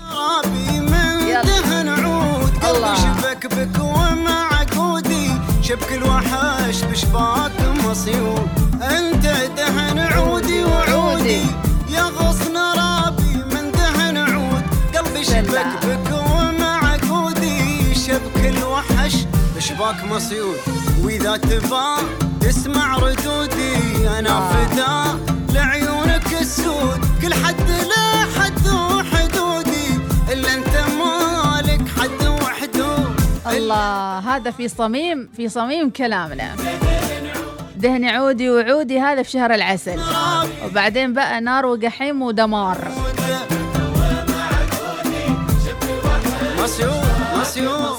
من 0.80 1.18
دهن 1.45 1.89
عود. 1.89 2.53
قلبي 2.64 2.97
شبك 2.97 3.47
بك 3.47 3.78
ومع 3.84 4.55
عقودي 4.55 5.30
شبك 5.62 5.93
الوحش 5.93 6.84
بشباك 6.84 7.61
مصيود 7.84 8.49
أنت 8.82 9.26
دهن 9.57 9.99
عودي 9.99 10.64
وعودي. 10.64 11.43
يا 11.89 12.03
غصن 12.03 12.57
رابي 12.57 13.34
من 13.55 13.72
دهن 13.72 14.16
عود. 14.16 14.64
قلبي 14.97 15.24
شبك 15.24 15.66
بك 15.87 16.11
ومع 16.12 16.93
عقودي 16.93 17.95
شبك 17.95 18.47
الوحش 18.47 19.14
بشباك 19.57 20.05
مصيود 20.05 20.57
وإذا 21.03 21.37
تبى 21.37 22.36
تسمع 22.47 22.97
ردودي 22.97 24.09
أنا 24.19 24.49
فدا 24.51 25.19
لعيونك 25.55 26.33
السود. 26.41 27.01
كل 27.23 27.35
حد 27.35 27.71
له 27.71 28.41
حد 28.41 28.69
وحدودي 28.69 29.89
إلا 30.33 30.55
أنت 30.55 30.75
مالك 30.99 31.89
حد 31.89 32.27
وحدود 32.27 33.21
الله 33.47 34.19
هذا 34.19 34.51
في 34.51 34.69
صميم 34.69 35.29
في 35.37 35.49
صميم 35.49 35.91
كلامنا. 35.91 36.57
دهن 37.77 38.05
عودي 38.05 38.51
وعودي 38.51 39.01
هذا 39.01 39.23
في 39.23 39.31
شهر 39.31 39.55
العسل. 39.55 40.01
وبعدين 40.65 41.13
بقى 41.13 41.41
نار 41.41 41.67
وجحيم 41.67 42.23
ودمار. 42.23 42.79
مسيود 46.63 47.05
مسيود 47.41 47.96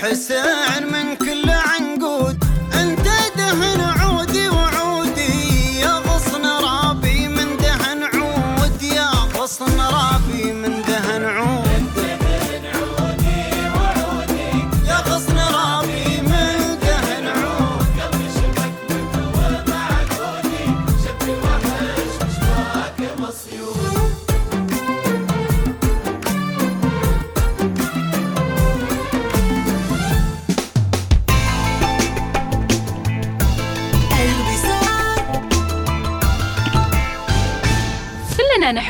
فيك 0.00 0.04
الحسن 0.06 0.92
من 0.92 1.16
كل 1.16 1.27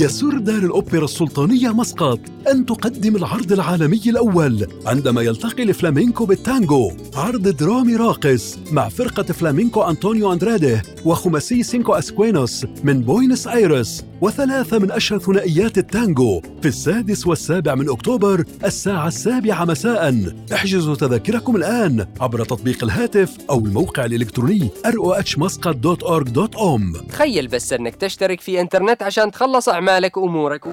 يسر 0.00 0.38
دار 0.38 0.58
الأوبرا 0.58 1.04
السلطانية 1.04 1.68
مسقط. 1.68 2.20
أن 2.50 2.66
تقدم 2.66 3.16
العرض 3.16 3.52
العالمي 3.52 4.00
الأول 4.06 4.66
عندما 4.86 5.22
يلتقي 5.22 5.62
الفلامينكو 5.62 6.26
بالتانجو. 6.26 6.92
عرض 7.14 7.48
درامي 7.48 7.96
راقص 7.96 8.58
مع 8.72 8.88
فرقة 8.88 9.22
فلامينكو 9.22 9.82
أنطونيو 9.82 10.32
أندراده 10.32 10.82
وخماسي 11.04 11.62
سينكو 11.62 11.94
أسكوينوس 11.94 12.66
من 12.84 13.00
بوينس 13.00 13.46
آيرس 13.46 14.04
وثلاثة 14.20 14.78
من 14.78 14.90
أشهر 14.90 15.18
ثنائيات 15.18 15.78
التانجو 15.78 16.40
في 16.62 16.68
السادس 16.68 17.26
والسابع 17.26 17.74
من 17.74 17.90
أكتوبر 17.90 18.44
الساعة 18.64 19.08
السابعة 19.08 19.64
مساء. 19.64 20.32
احجزوا 20.52 20.94
تذاكركم 20.94 21.56
الآن 21.56 22.06
عبر 22.20 22.44
تطبيق 22.44 22.84
الهاتف 22.84 23.36
أو 23.50 23.58
الموقع 23.58 24.04
الإلكتروني 24.04 24.68
rohmuscat.org.om 24.86 27.06
تخيل 27.08 27.48
بس 27.48 27.72
أنك 27.72 27.96
تشترك 27.96 28.40
في 28.40 28.60
إنترنت 28.60 29.02
عشان 29.02 29.30
تخلص 29.30 29.68
أعمالك 29.68 30.16
وأمورك. 30.16 30.66
و... 30.66 30.70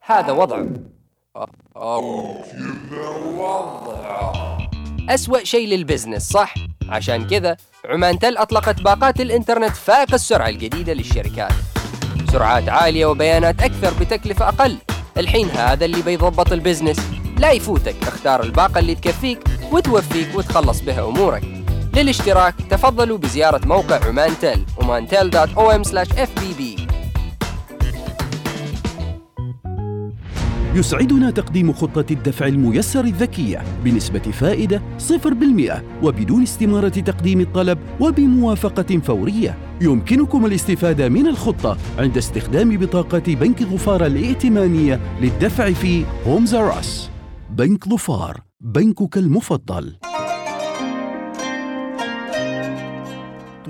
هذا 0.00 0.32
وضع. 0.32 0.64
أسوأ 5.08 5.44
شيء 5.44 5.68
لل 5.68 5.80
business 5.80 6.28
صح؟ 6.28 6.54
عشان 6.88 7.26
كذا 7.26 7.56
عمان 7.84 8.18
تل 8.18 8.36
أطلقت 8.36 8.80
باقات 8.80 9.20
الإنترنت 9.20 9.76
فائق 9.76 10.14
السرعة 10.14 10.48
الجديدة 10.48 10.92
للشركات. 10.92 11.52
سرعات 12.32 12.68
عالية 12.68 13.06
وبيانات 13.06 13.62
أكثر 13.62 13.94
بتكلفة 14.00 14.48
أقل. 14.48 14.78
الحين 15.16 15.50
هذا 15.50 15.84
اللي 15.84 16.02
بيضبط 16.02 16.52
ال 16.52 16.57
business. 16.57 17.00
لا 17.38 17.50
يفوتك 17.50 17.96
اختار 18.02 18.42
الباقة 18.42 18.78
اللي 18.78 18.94
تكفيك 18.94 19.38
وتوفيك 19.72 20.34
وتخلص 20.34 20.80
بها 20.80 21.08
أمورك. 21.08 21.42
للاشتراك 21.94 22.54
تفضلوا 22.70 23.18
بزيارة 23.18 23.66
موقع 23.66 24.06
عمان 24.06 24.38
تل 24.38 24.64
omantel.om/fbb 24.80 26.87
يسعدنا 30.74 31.30
تقديم 31.30 31.72
خطة 31.72 32.04
الدفع 32.10 32.46
الميسر 32.46 33.04
الذكية 33.04 33.62
بنسبة 33.84 34.18
فائدة 34.18 34.82
0% 34.98 35.82
وبدون 36.02 36.42
استمارة 36.42 36.88
تقديم 36.88 37.40
الطلب 37.40 37.78
وبموافقة 38.00 38.98
فورية. 38.98 39.58
يمكنكم 39.80 40.46
الاستفادة 40.46 41.08
من 41.08 41.26
الخطة 41.26 41.76
عند 41.98 42.16
استخدام 42.16 42.76
بطاقة 42.76 43.22
بنك 43.34 43.62
ظفار 43.62 44.06
الائتمانية 44.06 45.00
للدفع 45.20 45.72
في 45.72 46.04
هومز. 46.26 46.56
بنك 47.50 47.88
ظفار، 47.88 48.40
بنكك 48.60 49.18
المفضل. 49.18 49.96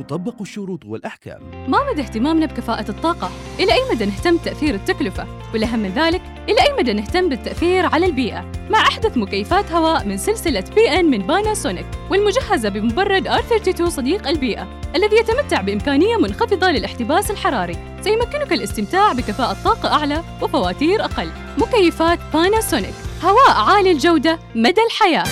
تطبق 0.09 0.34
الشروط 0.40 0.84
والأحكام 0.86 1.40
ما 1.68 1.78
مدى 1.92 2.02
اهتمامنا 2.02 2.46
بكفاءة 2.46 2.90
الطاقة؟ 2.90 3.30
إلى 3.61 3.72
أي 3.72 3.80
مدى 3.94 4.06
نهتم 4.06 4.36
بتأثير 4.36 4.74
التكلفة؟ 4.74 5.26
والأهم 5.52 5.78
من 5.78 5.90
ذلك، 5.90 6.22
إلى 6.48 6.61
أي 6.61 6.72
مدى 6.78 6.92
نهتم 6.92 7.28
بالتأثير 7.28 7.86
على 7.86 8.06
البيئة؟ 8.06 8.52
مع 8.70 8.78
أحدث 8.78 9.16
مكيفات 9.16 9.72
هواء 9.72 10.06
من 10.06 10.16
سلسلة 10.16 10.64
PN 10.74 11.05
من 11.04 11.18
Panasonic 11.18 11.86
والمجهزة 12.11 12.68
بمبرد 12.68 13.28
R32 13.28 13.88
صديق 13.88 14.28
البيئة 14.28 14.68
الذي 14.96 15.16
يتمتع 15.16 15.61
بإمكانية 15.61 16.16
منخفضة 16.16 16.70
للاحتباس 16.70 17.30
الحراري 17.30 17.76
سيمكنك 18.00 18.52
الاستمتاع 18.52 19.12
بكفاءة 19.12 19.56
طاقة 19.64 19.92
أعلى 19.92 20.22
وفواتير 20.42 21.04
أقل 21.04 21.28
مكيفات 21.59 22.18
Panasonic 22.34 22.94
هواء 23.24 23.50
عالي 23.50 23.90
الجودة 23.90 24.38
مدى 24.54 24.80
الحياة 24.86 25.24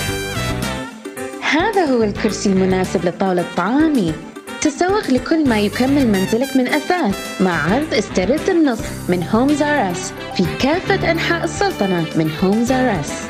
هذا 1.41 1.85
هو 1.85 2.03
الكرسي 2.03 2.49
المناسب 2.49 3.05
لطاولة 3.05 3.41
طعامي 3.41 4.13
تسوق 4.61 5.09
لكل 5.09 5.49
ما 5.49 5.59
يكمل 5.59 6.07
منزلك 6.07 6.55
من 6.55 6.67
أثاث 6.67 7.41
مع 7.41 7.73
عرض 7.73 7.93
استرد 7.93 8.49
النص 8.49 8.79
من 9.09 9.23
Homes 9.23 9.61
R 9.61 9.78
Us 9.78 10.13
في 10.35 10.45
كافة 10.61 11.11
أنحاء 11.11 11.43
السلطنة 11.43 12.05
من 12.15 12.31
Homes 12.43 12.71
R 12.71 12.90
Us 12.90 13.27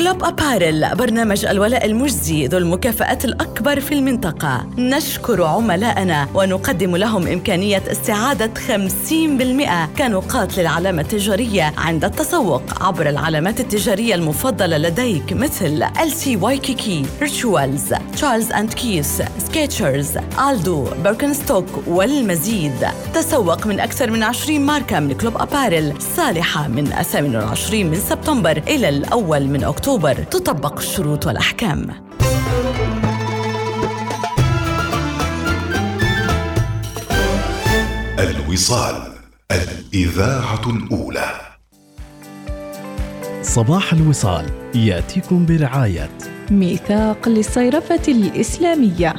Club 0.00 0.24
Apparel 0.24 0.94
برنامج 0.94 1.44
الولاء 1.46 1.86
المجزي 1.86 2.46
ذو 2.46 2.58
المكافآت 2.58 3.24
الأكبر 3.24 3.80
في 3.80 3.94
المنطقة. 3.94 4.66
نشكر 4.78 5.42
عملائنا 5.42 6.28
ونقدم 6.34 6.96
لهم 6.96 7.26
إمكانية 7.26 7.82
استعادة 7.90 8.50
50% 8.54 9.88
كنقاط 9.98 10.58
للعلامة 10.58 11.02
التجارية 11.02 11.72
عند 11.78 12.04
التسوق 12.04 12.62
عبر 12.80 13.08
العلامات 13.08 13.60
التجارية 13.60 14.14
المفضلة 14.14 14.78
لديك 14.78 15.32
مثل 15.32 15.84
LC 15.84 16.42
Waikiki 16.42 17.06
Rituals 17.22 17.94
Charles & 18.12 18.52
Keith 18.52 18.72
Skechers 18.72 20.10
ألدو 20.50 20.88
بيركنستوك 21.04 21.66
والمزيد. 21.86 22.86
تسوق 23.14 23.66
من 23.66 23.80
أكثر 23.80 24.10
من 24.10 24.22
20 24.22 24.60
ماركة 24.60 25.00
من 25.00 25.12
كلوب 25.12 25.36
أبارل 25.36 25.94
صالحة 26.16 26.68
من 26.68 26.84
28 26.84 27.86
من 27.86 28.00
سبتمبر 28.00 28.62
إلى 28.68 28.88
الأول 28.88 29.46
من 29.46 29.64
أكتوبر. 29.64 29.89
تطبق 30.24 30.78
الشروط 30.78 31.26
والأحكام. 31.26 32.10
الوصال 38.18 39.12
الإذاعة 39.52 40.70
الأولى. 40.70 41.30
صباح 43.42 43.92
الوصال 43.92 44.46
يأتيكم 44.74 45.46
برعاية. 45.46 46.10
ميثاق 46.50 47.28
للصيرفة 47.28 48.02
الإسلامية. 48.08 49.14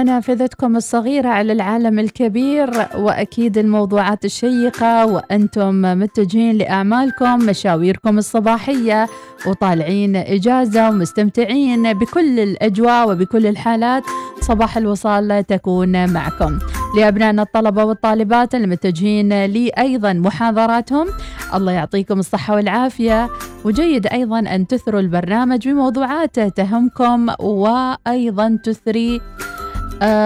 ونافذتكم 0.00 0.76
الصغيرة 0.76 1.28
على 1.28 1.52
العالم 1.52 1.98
الكبير 1.98 2.70
وأكيد 2.96 3.58
الموضوعات 3.58 4.24
الشيقة 4.24 5.06
وأنتم 5.06 5.82
متجهين 5.82 6.56
لأعمالكم 6.56 7.38
مشاويركم 7.38 8.18
الصباحية 8.18 9.06
وطالعين 9.46 10.16
إجازة 10.16 10.88
ومستمتعين 10.88 11.92
بكل 11.92 12.40
الأجواء 12.40 13.10
وبكل 13.10 13.46
الحالات. 13.46 14.02
صباح 14.40 14.76
الوصال 14.76 15.44
تكون 15.46 16.12
معكم. 16.12 16.58
لأبنائنا 16.98 17.42
الطلبة 17.42 17.84
والطالبات 17.84 18.54
المتجهين 18.54 19.44
لي 19.44 19.68
أيضا 19.68 20.12
محاضراتهم. 20.12 21.06
الله 21.54 21.72
يعطيكم 21.72 22.18
الصحة 22.18 22.54
والعافية. 22.54 23.28
وجيد 23.64 24.06
أيضا 24.06 24.38
أن 24.38 24.66
تثروا 24.66 25.00
البرنامج 25.00 25.68
بموضوعات 25.68 26.40
تهمكم 26.40 27.28
وأيضا 27.40 28.58
تثري 28.64 29.20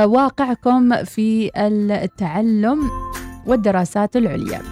واقعكم 0.05 1.05
في 1.05 1.51
التعلم 1.57 2.91
والدراسات 3.47 4.17
العليا. 4.17 4.63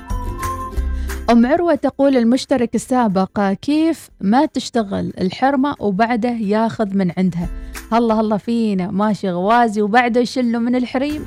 أم 1.30 1.46
عروة 1.46 1.74
تقول 1.74 2.16
المشترك 2.16 2.74
السابق 2.74 3.52
كيف 3.52 4.10
ما 4.20 4.46
تشتغل؟ 4.46 5.12
الحرمة 5.20 5.74
وبعده 5.78 6.28
ياخذ 6.28 6.96
من 6.96 7.12
عندها. 7.18 7.48
هلا 7.92 8.14
هلا 8.14 8.36
فينا 8.36 8.90
ماشي 8.90 9.30
غوازي 9.30 9.82
وبعده 9.82 10.20
يشله 10.20 10.58
من 10.58 10.76
الحريم. 10.76 11.24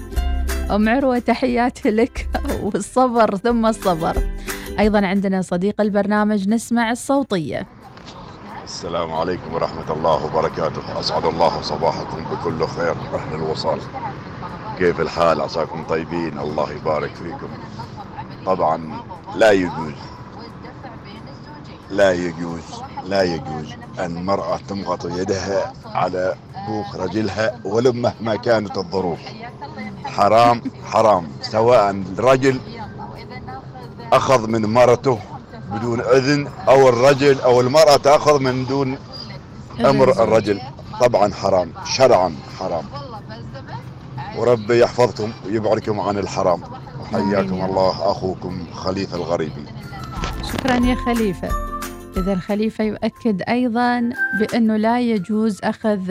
أم 0.71 0.89
عروة 0.89 1.19
تحياتي 1.19 1.91
لك. 1.91 2.27
والصبر 2.63 3.35
ثم 3.35 3.65
الصبر. 3.65 4.17
أيضا 4.79 5.05
عندنا 5.05 5.41
صديق 5.41 5.81
البرنامج 5.81 6.49
نسمع 6.49 6.91
الصوتية. 6.91 7.67
السلام 8.81 9.13
عليكم 9.13 9.53
ورحمة 9.53 9.93
الله 9.93 10.25
وبركاته. 10.25 10.99
أسعد 10.99 11.25
الله 11.25 11.61
صباحكم 11.61 12.23
بكل 12.31 12.67
خير 12.67 12.95
أهل 13.13 13.35
الوصال. 13.35 13.79
كيف 14.77 14.99
الحال؟ 14.99 15.41
عساكم 15.41 15.83
طيبين. 15.83 16.39
الله 16.39 16.71
يبارك 16.71 17.15
فيكم. 17.15 17.47
طبعا 18.45 19.01
لا 19.35 19.51
يجوز 19.51 19.93
لا 21.89 22.11
يجوز 22.11 22.61
لا 23.05 23.23
يجوز 23.23 23.73
أن 23.99 24.17
المرأة 24.17 24.57
تمغط 24.57 25.05
يدها 25.05 25.73
على 25.85 26.35
بوق 26.67 26.95
رجلها 26.95 27.59
ولو 27.65 27.93
مهما 27.93 28.35
كانت 28.35 28.77
الظروف. 28.77 29.19
حرام 30.05 30.61
حرام. 30.91 31.27
سواء 31.41 31.89
الرجل 32.17 32.59
أخذ 34.13 34.47
من 34.47 34.65
مرته 34.65 35.19
بدون 35.71 36.01
إذن 36.01 36.47
أو 36.67 36.89
الرجل 36.89 37.41
أو 37.41 37.61
المرأة 37.61 37.97
تأخذ 37.97 38.39
من 38.39 38.65
دون 38.65 38.97
أمر 39.79 40.23
الرجل. 40.23 40.61
طبعا 41.01 41.33
حرام 41.33 41.71
شرعا 41.85 42.35
حرام. 42.59 42.83
وربي 44.37 44.79
يحفظكم 44.79 45.31
ويبعدكم 45.45 45.99
عن 45.99 46.17
الحرام. 46.17 46.61
وحياكم 47.01 47.65
الله. 47.65 48.11
أخوكم 48.11 48.65
خليفة 48.73 49.17
الغريبي. 49.17 49.65
شكرا 50.53 50.75
يا 50.75 50.95
خليفة. 50.95 51.49
إذا 52.17 52.33
الخليفة 52.33 52.83
يؤكد 52.83 53.41
أيضا 53.49 54.09
بأنه 54.39 54.77
لا 54.77 54.99
يجوز 54.99 55.59
أخذ 55.63 56.05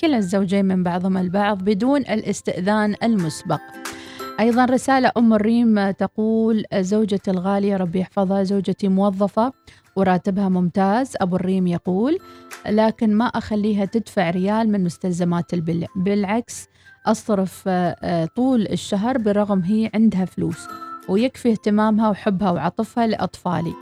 كلا 0.00 0.16
الزوجين 0.16 0.64
من 0.64 0.82
بعضهم 0.82 1.16
البعض 1.16 1.58
بدون 1.58 2.00
الاستئذان 2.00 2.94
المسبق. 3.02 3.60
أيضا 4.40 4.64
رسالة 4.64 5.12
أم 5.16 5.34
الريم 5.34 5.90
تقول 5.90 6.64
زوجتي 6.74 7.30
الغالية 7.30 7.76
ربي 7.76 8.00
يحفظها 8.00 8.42
زوجتي 8.42 8.88
موظفة 8.88 9.52
وراتبها 9.96 10.48
ممتاز. 10.48 11.12
أبو 11.20 11.36
الريم 11.36 11.66
يقول 11.66 12.18
لكن 12.66 13.14
ما 13.14 13.24
أخليها 13.24 13.84
تدفع 13.84 14.30
ريال 14.30 14.72
من 14.72 14.84
مستلزمات 14.84 15.54
البيع 15.54 15.88
بالعكس 15.96 16.68
أصرف 17.06 17.62
آه، 17.68 17.96
آه، 18.02 18.24
طول 18.36 18.66
الشهر 18.66 19.18
برغم 19.18 19.60
هي 19.60 19.90
عندها 19.94 20.24
فلوس 20.24 20.68
ويكفي 21.08 21.50
اهتمامها 21.50 22.10
وحبها 22.10 22.50
وعطفها 22.50 23.06
لأطفالي. 23.06 23.72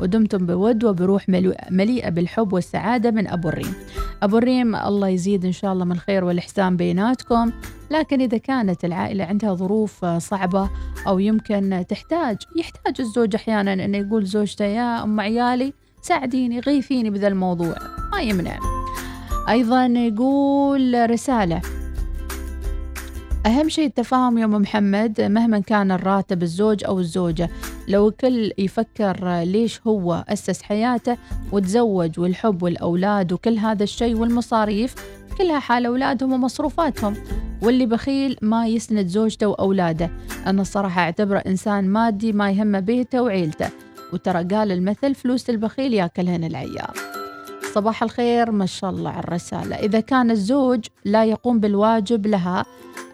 ودمتم 0.00 0.46
بود 0.46 0.84
وبروح 0.84 1.28
مليئة 1.70 2.08
بالحب 2.08 2.52
والسعادة 2.52 3.10
من 3.10 3.26
أبو 3.26 3.48
الريم. 3.48 3.74
أبو 4.22 4.38
الريم 4.38 4.76
الله 4.76 5.08
يزيد 5.08 5.44
إن 5.44 5.52
شاء 5.52 5.72
الله 5.72 5.84
من 5.84 5.92
الخير 5.92 6.24
والإحسان 6.24 6.76
بيناتكم. 6.76 7.52
لكن 7.90 8.20
إذا 8.20 8.38
كانت 8.38 8.84
العائلة 8.84 9.24
عندها 9.24 9.54
ظروف 9.54 10.04
صعبة 10.04 10.70
أو 11.06 11.18
يمكن 11.18 11.84
تحتاج 11.88 12.36
يحتاج 12.56 13.00
الزوج 13.00 13.34
أحيانا 13.34 13.72
أنه 13.72 13.98
يقول 13.98 14.24
زوجته 14.24 14.64
يا 14.64 15.02
أم 15.04 15.20
عيالي 15.20 15.72
ساعديني 16.02 16.60
غيثيني 16.60 17.10
بذا 17.10 17.28
الموضوع. 17.28 17.76
ما 18.12 18.20
يمنع. 18.20 18.58
أيضا 19.48 19.86
يقول 19.86 21.10
رسالة. 21.10 21.60
أهم 23.46 23.68
شيء 23.68 23.86
التفاهم 23.86 24.38
يا 24.38 24.44
أم 24.44 24.50
محمد 24.50 25.20
مهما 25.20 25.58
كان 25.58 25.92
الراتب 25.92 26.42
الزوج 26.42 26.84
أو 26.84 27.00
الزوجة 27.00 27.50
لو 27.88 28.10
كل 28.10 28.52
يفكر 28.58 29.40
ليش 29.42 29.80
هو 29.86 30.24
أسس 30.28 30.62
حياته 30.62 31.16
وتزوج 31.52 32.20
والحب 32.20 32.62
والأولاد 32.62 33.32
وكل 33.32 33.58
هذا 33.58 33.82
الشيء 33.82 34.16
والمصاريف 34.16 34.94
كلها 35.38 35.58
حال 35.58 35.86
أولادهم 35.86 36.32
ومصروفاتهم. 36.32 37.14
واللي 37.62 37.86
بخيل 37.86 38.36
ما 38.42 38.66
يسند 38.66 39.06
زوجته 39.06 39.46
وأولاده. 39.46 40.10
أنا 40.46 40.62
الصراحة 40.62 41.00
أعتبره 41.00 41.38
إنسان 41.38 41.88
مادي 41.88 42.32
ما 42.32 42.50
يهمه 42.50 42.80
بيته 42.80 43.22
وعيلته. 43.22 43.68
وترى 44.12 44.44
قال 44.44 44.72
المثل 44.72 45.14
فلوس 45.14 45.50
البخيل 45.50 45.94
ياكلهن 45.94 46.44
العيار. 46.44 47.13
صباح 47.74 48.02
الخير 48.02 48.50
ما 48.50 48.66
شاء 48.66 48.90
الله 48.90 49.10
على 49.10 49.18
الرسالة. 49.18 49.76
إذا 49.76 50.00
كان 50.00 50.30
الزوج 50.30 50.86
لا 51.04 51.24
يقوم 51.24 51.60
بالواجب 51.60 52.26
لها 52.26 52.64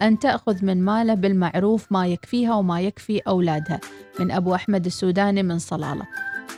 أن 0.03 0.19
تأخذ 0.19 0.65
من 0.65 0.85
ماله 0.85 1.15
بالمعروف 1.15 1.93
ما 1.93 2.07
يكفيها 2.07 2.55
وما 2.55 2.81
يكفي 2.81 3.19
أولادها 3.19 3.81
من 4.21 4.31
أبو 4.31 4.55
أحمد 4.55 4.87
السوداني 4.87 5.43
من 5.43 5.59
صلالة. 5.59 6.07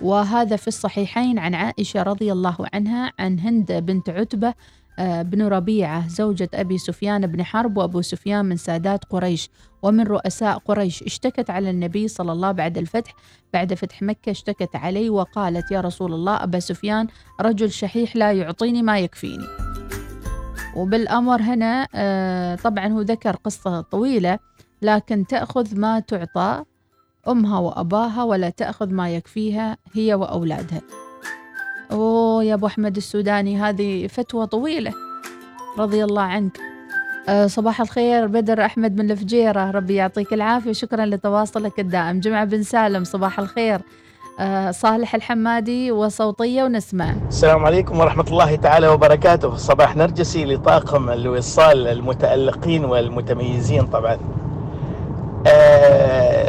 وهذا 0.00 0.56
في 0.56 0.68
الصحيحين 0.68 1.38
عن 1.38 1.54
عائشة 1.54 2.02
رضي 2.02 2.32
الله 2.32 2.56
عنها 2.74 3.12
عن 3.18 3.40
هند 3.40 3.72
بنت 3.72 4.10
عتبة 4.10 4.54
بن 4.98 5.42
ربيعة 5.42 6.08
زوجة 6.08 6.50
أبي 6.54 6.78
سفيان 6.78 7.26
بن 7.26 7.42
حرب 7.42 7.76
وأبو 7.76 8.02
سفيان 8.02 8.44
من 8.44 8.56
سادات 8.56 9.04
قريش 9.04 9.50
ومن 9.82 10.04
رؤساء 10.04 10.58
قريش. 10.58 11.02
اشتكت 11.02 11.50
على 11.50 11.70
النبي 11.70 12.08
صلى 12.08 12.32
الله 12.32 12.52
بعد 12.52 12.78
الفتح 12.78 13.14
بعد 13.52 13.74
فتح 13.74 14.02
مكة 14.02 14.30
اشتكت 14.30 14.76
عليه 14.76 15.10
وقالت 15.10 15.70
يا 15.70 15.80
رسول 15.80 16.14
الله 16.14 16.42
أبا 16.42 16.58
سفيان 16.60 17.06
رجل 17.40 17.70
شحيح 17.70 18.16
لا 18.16 18.32
يعطيني 18.32 18.82
ما 18.82 18.98
يكفيني. 18.98 19.46
وبالأمر 20.76 21.42
هنا 21.42 21.88
آه، 21.94 22.54
طبعا 22.54 22.88
هو 22.88 23.00
ذكر 23.00 23.36
قصة 23.36 23.80
طويلة 23.80 24.38
لكن 24.82 25.26
تأخذ 25.26 25.80
ما 25.80 26.00
تعطى 26.00 26.64
أمها 27.28 27.58
وأباها 27.58 28.24
ولا 28.24 28.50
تأخذ 28.50 28.90
ما 28.90 29.10
يكفيها 29.10 29.76
هي 29.92 30.14
وأولادها. 30.14 30.80
أوه 31.92 32.44
يا 32.44 32.54
أبو 32.54 32.66
أحمد 32.66 32.96
السوداني 32.96 33.56
هذه 33.56 34.06
فتوى 34.06 34.46
طويلة. 34.46 34.92
رضي 35.78 36.04
الله 36.04 36.22
عنك. 36.22 36.58
أه 37.28 37.46
صباح 37.46 37.80
الخير 37.80 38.26
بدر 38.26 38.64
أحمد 38.64 38.96
من 38.96 39.10
الفجيرة. 39.10 39.70
ربي 39.70 39.94
يعطيك 39.94 40.32
العافية 40.32 40.72
شكرا 40.72 41.06
لتواصلك 41.06 41.80
الدائم. 41.80 42.20
جمعة 42.20 42.44
بن 42.44 42.62
سالم 42.62 43.04
صباح 43.04 43.38
الخير. 43.38 43.80
أه 44.40 44.70
صالح 44.70 45.14
الحمادي 45.14 45.92
وصوتية 45.92 46.64
ونسمع 46.64 47.14
السلام 47.28 47.64
عليكم 47.64 48.00
ورحمة 48.00 48.24
الله 48.24 48.56
تعالى 48.56 48.88
وبركاته. 48.88 49.56
صباح 49.56 49.96
نرجسي 49.96 50.44
لطاقم 50.44 51.10
الوصال 51.10 51.86
المتألقين 51.86 52.84
والمتميزين 52.84 53.86
طبعا. 53.86 54.18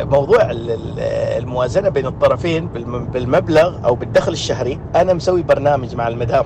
موضوع 0.06 0.52
ال- 0.52 0.72
ال- 0.72 1.00
الموازنة 1.44 1.89
بين 1.89 2.06
الطرفين 2.06 2.68
بالم- 2.68 3.06
بالمبلغ 3.06 3.86
أو 3.86 3.96
بالدخل 3.96 4.32
الشهري 4.32 4.80
أنا 4.96 5.14
مسوي 5.14 5.44
برنامج 5.44 5.96
مع 5.96 6.08
المدام. 6.08 6.46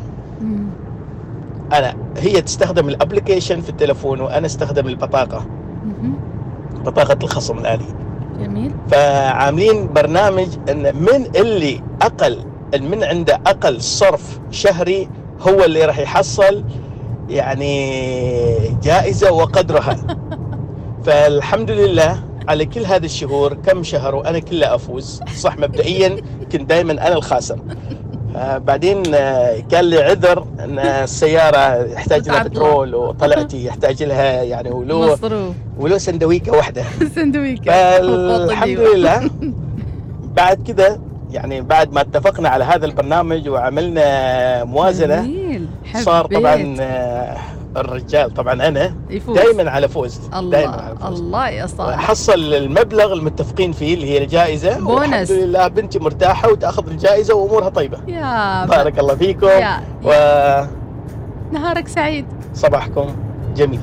أنا 1.74 1.94
هي 2.18 2.42
تستخدم 2.42 2.90
الابلكيشن 2.90 3.62
في 3.62 3.70
التلفون 3.70 4.22
وأنا 4.22 4.46
أستخدم 4.46 4.88
البطاقة. 4.88 5.46
بطاقة 6.86 7.18
الخصم 7.24 7.58
الآلي 7.58 7.86
جميل. 8.40 8.72
فعاملين 8.92 9.94
برنامج 9.94 10.48
إن 10.70 10.96
من 10.96 11.26
اللي 11.36 11.82
أقل 12.02 12.38
من 12.82 13.04
عنده 13.04 13.36
أقل 13.48 13.82
صرف 13.82 14.40
شهري 14.52 15.10
هو 15.42 15.64
اللي 15.66 15.86
راح 15.86 16.00
يحصل 16.00 16.64
يعني 17.30 17.92
جائزة 18.84 19.32
وقدرها. 19.32 19.98
فالحمد 21.06 21.72
لله 21.72 22.24
على 22.48 22.66
كل 22.66 22.86
هذه 22.86 23.06
الشهور 23.06 23.54
كم 23.54 23.84
شهر 23.84 24.16
وأنا 24.16 24.40
كله 24.40 24.76
أفوز. 24.76 25.22
صح 25.38 25.58
مبدئيا 25.58 26.16
كنت 26.52 26.62
دائما 26.62 26.94
أنا 26.94 27.14
الخاسر. 27.16 27.60
آه، 28.36 28.58
بعدين 28.58 29.04
آه، 29.16 29.60
كان 29.72 29.86
لي 29.86 29.98
عذر 30.04 30.46
إن 30.60 30.80
السيارة 30.80 31.86
يحتاج 31.86 32.30
لها. 32.30 32.44
بترول 32.44 32.96
وطلعتي 32.96 33.66
يحتاج 33.66 34.04
لها 34.04 34.44
يعني 34.44 34.70
ولو 34.72 35.12
مصروف. 35.14 35.56
ولو 35.80 35.98
سندويكة 35.98 36.52
واحدة. 36.52 36.84
سندويكة. 37.16 37.72
فالحمد 37.72 38.80
لله. 38.80 39.30
بعد 40.38 40.64
كده 40.68 41.00
يعني 41.32 41.62
بعد 41.62 41.94
ما 41.94 42.02
اتفقنا 42.02 42.50
على 42.50 42.64
هذا 42.64 42.86
البرنامج 42.86 43.50
وعملنا 43.50 44.64
موازنة 44.64 45.22
جميل. 45.22 45.68
صار 46.04 46.26
طبعا. 46.26 46.76
آه، 46.80 47.38
الرجال. 47.82 48.34
طبعا 48.34 48.54
أنا. 48.54 48.96
دائما 49.28 49.72
على 49.72 49.88
فوز. 49.88 50.18
دائما 50.18 50.82
على 50.82 50.92
الله 51.08 51.08
الله 51.08 51.50
يا 51.50 51.66
صالح 51.66 51.98
حصل 51.98 52.54
المبلغ 52.54 53.14
المتفقين 53.14 53.72
فيه 53.72 53.94
اللي 53.94 54.10
هي 54.10 54.18
الجائزة. 54.24 54.80
بونس. 54.80 54.90
والحمد 54.90 55.32
لله 55.32 55.68
بنتي 55.68 56.00
مرتاحة 56.00 56.52
وتأخذ 56.52 56.88
الجائزة 56.90 57.36
وأمورها 57.36 57.70
طيبة. 57.70 57.98
يا 58.08 58.66
بارك 58.66 59.00
الله 59.00 59.16
فيكم. 59.16 59.48
يا- 59.48 59.82
وصباحكم 60.04 60.68
نهارك 61.52 61.88
سعيد. 61.88 62.26
جميل. 63.58 63.80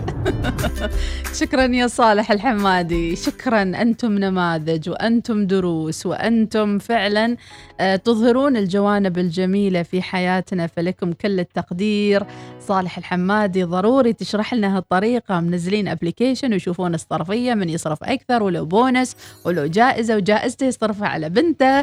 شكرا 1.40 1.64
يا 1.64 1.86
صالح 1.86 2.32
الحمادي. 2.32 3.16
شكرا 3.16 3.62
أنتم 3.62 4.12
نماذج 4.18 4.88
وأنتم 4.88 5.46
دروس 5.46 6.06
وأنتم 6.06 6.78
فعلا 6.78 7.36
آه، 7.80 7.96
تظهرون 7.96 8.56
الجوانب 8.56 9.18
الجميلة 9.18 9.82
في 9.82 10.02
حياتنا 10.02 10.66
فلكم 10.66 11.12
كل 11.12 11.40
التقدير. 11.40 12.26
صالح 12.60 12.98
الحمادي 12.98 13.64
ضروري 13.64 14.12
تشرح 14.12 14.54
لنا 14.54 14.76
هالطريقة. 14.76 15.40
منزلين 15.40 15.88
application 15.88 16.52
ويشوفون 16.52 16.94
الصرفية 16.94 17.54
من 17.54 17.68
يصرف 17.68 18.04
أكثر 18.04 18.42
ولو 18.42 18.64
بونس 18.64 19.16
ولو 19.44 19.66
جائزة 19.66 20.16
وجائزته 20.16 20.66
يصرفها 20.66 21.08
على 21.08 21.28
بنته. 21.28 21.78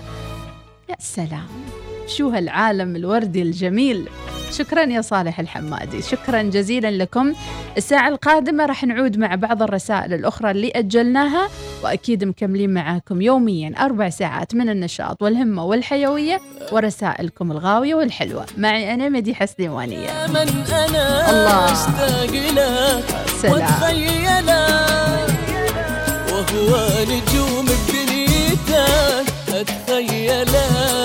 يا 0.90 0.96
سلام. 1.00 1.81
شو 2.18 2.30
هالعالم 2.30 2.96
الوردي 2.96 3.42
الجميل. 3.42 4.10
شكرا 4.52 4.84
يا 4.84 5.02
صالح 5.02 5.40
الحمادي. 5.40 6.02
شكرا 6.02 6.42
جزيلا 6.42 6.92
لكم. 6.92 7.34
الساعة 7.78 8.08
القادمة 8.08 8.66
راح 8.66 8.84
نعود 8.84 9.18
مع 9.18 9.36
بعض 9.36 9.64
الرسائل 9.64 10.14
الأخرى 10.14 10.52
اللي 10.52 10.72
أجلناها 10.76 11.50
وأكيد 11.84 12.24
مكملين 12.24 12.74
معاكم 12.74 13.22
يوميا 13.22 13.74
أربع 13.80 14.10
ساعات 14.10 14.56
من 14.56 14.70
النشاط 14.70 15.22
والهمة 15.22 15.66
والحيوية 15.66 16.42
ورسائلكم 16.72 17.52
الغاوية 17.52 17.96
والحلوة. 17.96 18.46
معي 18.58 18.94
أنا 18.94 19.10
مديحة 19.10 19.46
سليمانية. 19.46 20.28
من 20.28 20.50
أنا 20.72 21.30
الله. 21.30 21.74
سلام. 23.42 23.82
وهو 26.32 26.90
نجوم 27.04 27.66
بدنيته 27.66 29.22
اتخيله 29.50 31.01